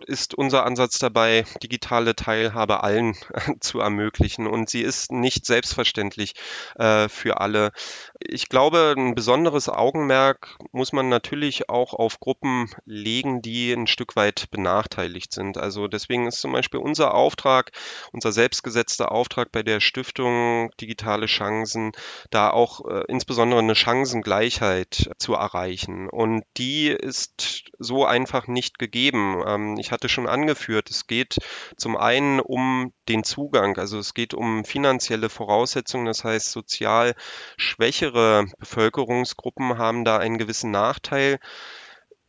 ist 0.06 0.34
unser 0.34 0.65
Ansatz 0.65 1.00
dabei, 1.00 1.46
digitale 1.62 2.15
Teilhabe 2.15 2.84
allen 2.84 3.15
zu 3.60 3.80
ermöglichen. 3.80 4.48
Und 4.48 4.70
sie 4.70 4.82
ist 4.82 5.12
nicht 5.12 5.46
selbstverständlich 5.46 6.34
äh, 6.76 7.10
für 7.10 7.41
alle. 7.41 7.72
Ich 8.20 8.50
glaube, 8.50 8.94
ein 8.98 9.15
besonderes 9.15 9.70
Augenmerk 9.70 10.58
muss 10.72 10.94
man 10.94 11.10
natürlich 11.10 11.70
auch 11.70 11.94
auf 11.94 12.20
Gruppen 12.20 12.70
legen, 12.86 13.41
die 13.41 13.72
ein 13.74 13.88
Stück 13.88 14.15
weit 14.15 14.50
benachteiligt 14.52 15.34
sind. 15.34 15.58
Also 15.58 15.88
deswegen 15.88 16.28
ist 16.28 16.41
zum 16.41 16.52
Beispiel 16.52 16.80
unser 16.80 17.13
Auftrag, 17.13 17.72
unser 18.12 18.32
selbstgesetzter 18.32 19.12
Auftrag 19.12 19.52
bei 19.52 19.63
der 19.63 19.80
Stiftung 19.80 20.72
Digitale 20.80 21.26
Chancen, 21.26 21.91
da 22.30 22.50
auch 22.50 22.86
äh, 22.86 23.04
insbesondere 23.08 23.60
eine 23.60 23.76
Chancengleichheit 23.76 25.12
zu 25.18 25.34
erreichen. 25.34 26.10
Und 26.10 26.44
die 26.58 26.88
ist 26.88 27.72
so 27.80 28.06
einfach 28.06 28.48
nicht 28.48 28.80
gegeben. 28.80 29.44
Ähm, 29.46 29.78
ich 29.80 29.91
hatte 29.95 30.10
schon 30.10 30.27
angeführt, 30.27 30.89
es 30.89 31.08
geht 31.08 31.38
zum 31.77 31.97
einen 31.97 32.39
um 32.39 32.93
den 33.08 33.23
Zugang, 33.23 33.77
also 33.77 33.97
es 33.97 34.13
geht 34.13 34.34
um 34.34 34.65
finanzielle 34.65 35.29
Voraussetzungen, 35.29 36.05
das 36.05 36.23
heißt 36.23 36.51
sozial 36.51 37.15
schwächere 37.58 38.45
Bevölkerungsgruppen 38.60 39.77
haben 39.77 40.05
da 40.05 40.17
einen 40.17 40.38
gewissen 40.38 40.71
Nachteil. 40.71 41.39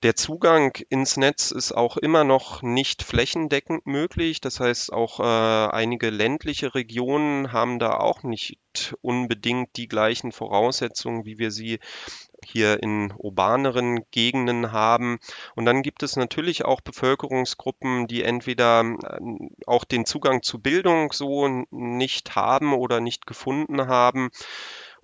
Der 0.03 0.15
Zugang 0.15 0.77
ins 0.91 1.17
Netz 1.17 1.51
ist 1.51 1.73
auch 1.73 1.97
immer 1.97 2.23
noch 2.23 2.61
nicht 2.61 3.03
flächendeckend 3.03 3.87
möglich. 3.87 4.43
Das 4.43 4.61
heißt, 4.61 4.93
auch 4.93 5.21
äh, 5.21 5.73
einige 5.73 6.11
ländliche 6.11 6.75
Regionen 6.75 7.51
haben 7.51 7.79
da 7.79 7.97
auch 7.97 8.23
nicht 8.23 8.59
unbedingt 9.01 9.75
die 9.77 9.89
gleichen 9.89 10.33
Voraussetzungen, 10.33 11.25
wie 11.25 11.39
wir 11.39 11.51
sie 11.51 11.79
hier 12.45 12.83
in 12.83 13.11
urbaneren 13.17 14.05
Gegenden 14.11 14.71
haben. 14.71 15.19
Und 15.55 15.65
dann 15.65 15.83
gibt 15.83 16.03
es 16.03 16.17
natürlich 16.17 16.67
auch 16.67 16.83
Bevölkerungsgruppen, 16.83 18.07
die 18.07 18.23
entweder 18.23 18.83
äh, 18.83 19.19
auch 19.67 19.85
den 19.85 20.05
Zugang 20.05 20.43
zu 20.43 20.61
Bildung 20.61 21.11
so 21.13 21.49
nicht 21.71 22.37
haben 22.37 22.75
oder 22.75 23.01
nicht 23.01 23.27
gefunden 23.27 23.87
haben 23.87 24.31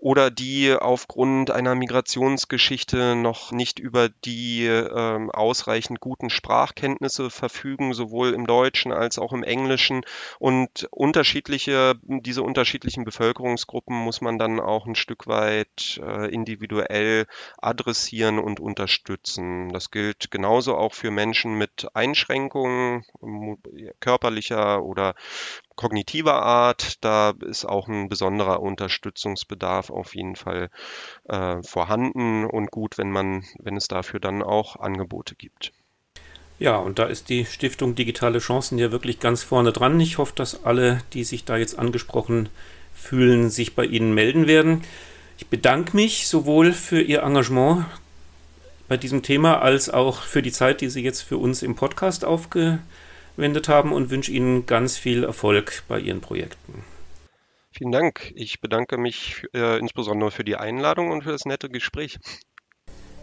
oder 0.03 0.33
die 0.33 0.75
aufgrund 0.75 1.53
einer 1.53 1.77
Migrationsgeschichte 1.77 3.15
noch 3.15 3.53
nicht 3.53 3.79
über 3.79 4.09
die 4.09 4.67
äh, 4.67 5.29
ausreichend 5.33 6.01
guten 6.01 6.29
Sprachkenntnisse 6.29 7.31
verfügen, 7.31 7.95
sowohl 7.95 8.33
im 8.33 8.49
Deutschen 8.49 8.91
als 8.91 9.21
auch 9.21 9.33
im 9.33 9.45
Englischen. 9.45 10.03
Und 10.41 10.89
unterschiedliche, 10.91 11.95
diese 12.03 12.43
unterschiedlichen 12.43 13.05
Bevölkerungsgruppen 13.05 13.95
muss 13.97 14.21
man 14.21 14.41
dann 14.41 14.59
auch 14.59 14.87
ein 14.87 14.97
Stück 14.97 15.29
weit 15.29 16.01
äh, 16.05 16.35
individuell 16.35 17.27
adressieren 17.59 18.41
und 18.41 18.59
unterstützen. 18.59 19.69
Das 19.69 19.93
gilt 19.93 20.33
genauso 20.33 20.77
auch 20.77 20.95
für 20.95 21.13
Menschen 21.13 21.57
mit 21.57 21.87
Einschränkungen 21.95 23.05
körperlicher 24.01 24.83
oder 24.83 25.15
kognitiver 25.77 26.43
Art. 26.43 27.03
Da 27.05 27.33
ist 27.45 27.65
auch 27.65 27.89
ein 27.89 28.09
besonderer 28.09 28.61
Unterstützungsbedarf 28.61 29.91
auf 29.91 30.15
jeden 30.15 30.37
Fall 30.37 30.69
äh, 31.29 31.63
vorhanden 31.63 32.45
und 32.45 32.71
gut, 32.71 32.99
wenn 32.99 33.11
man, 33.11 33.45
wenn 33.59 33.77
es 33.77 33.89
dafür 33.89 34.21
dann 34.21 34.43
auch 34.43 34.77
Angebote 34.77 35.35
gibt. 35.35 35.73
Ja, 36.59 36.77
und 36.77 36.99
da 36.99 37.07
ist 37.07 37.29
die 37.29 37.45
Stiftung 37.45 37.95
Digitale 37.95 38.39
Chancen 38.39 38.79
ja 38.79 38.93
wirklich 38.93 39.19
ganz 39.19 39.43
vorne 39.43 39.73
dran. 39.73 39.99
Ich 39.99 40.19
hoffe, 40.19 40.35
dass 40.37 40.65
alle, 40.65 41.01
die 41.13 41.25
sich 41.25 41.45
da 41.45 41.57
jetzt 41.57 41.79
angesprochen 41.79 42.49
fühlen, 42.95 43.51
sich 43.51 43.75
bei 43.75 43.85
Ihnen 43.85 44.15
melden 44.15 44.47
werden. 44.47 44.83
Ich 45.39 45.49
bedanke 45.49 45.97
mich 45.97 46.29
sowohl 46.29 46.73
für 46.73 47.01
Ihr 47.01 47.23
Engagement 47.23 47.87
bei 48.87 48.97
diesem 48.97 49.23
Thema 49.23 49.61
als 49.61 49.91
auch 49.91 50.23
für 50.23 50.43
die 50.43 50.53
Zeit, 50.53 50.81
die 50.83 50.89
Sie 50.89 51.03
jetzt 51.03 51.23
für 51.23 51.39
uns 51.39 51.63
im 51.63 51.75
Podcast 51.75 52.25
aufgenommen 52.25 52.83
verwendet 53.35 53.69
haben 53.69 53.93
und 53.93 54.11
wünsche 54.11 54.33
Ihnen 54.33 54.67
ganz 54.67 54.97
viel 54.97 55.25
Erfolg 55.25 55.83
bei 55.89 55.99
Ihren 55.99 56.21
Projekten. 56.21 56.85
Vielen 57.71 57.93
Dank. 57.93 58.33
Ich 58.35 58.61
bedanke 58.61 58.99
mich 58.99 59.45
äh, 59.55 59.79
insbesondere 59.79 60.31
für 60.31 60.45
die 60.45 60.57
Einladung 60.57 61.11
und 61.11 61.25
für 61.25 61.33
das 61.33 61.47
nette 61.47 61.71
Gespräch. 61.71 62.19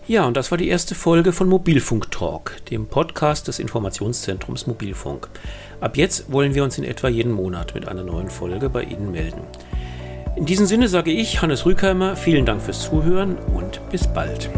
Ja, 0.07 0.25
und 0.25 0.35
das 0.35 0.49
war 0.49 0.57
die 0.57 0.69
erste 0.69 0.95
Folge 0.95 1.33
von 1.33 1.47
Mobilfunk 1.47 2.09
Talk, 2.09 2.65
dem 2.71 2.87
Podcast 2.87 3.47
des 3.47 3.59
Informationszentrums 3.59 4.65
Mobilfunk. 4.65 5.29
Ab 5.81 5.97
jetzt 5.97 6.31
wollen 6.31 6.55
wir 6.55 6.63
uns 6.63 6.79
in 6.79 6.83
etwa 6.83 7.09
jeden 7.09 7.31
Monat 7.31 7.75
mit 7.75 7.87
einer 7.87 8.03
neuen 8.03 8.31
Folge 8.31 8.69
bei 8.69 8.81
Ihnen 8.81 9.11
melden. 9.11 9.43
In 10.35 10.47
diesem 10.47 10.65
Sinne 10.65 10.87
sage 10.87 11.11
ich, 11.11 11.43
Hannes 11.43 11.67
Rükheimer, 11.67 12.15
vielen 12.15 12.47
Dank 12.47 12.63
fürs 12.63 12.81
Zuhören 12.81 13.37
und 13.37 13.87
bis 13.91 14.11
bald. 14.11 14.49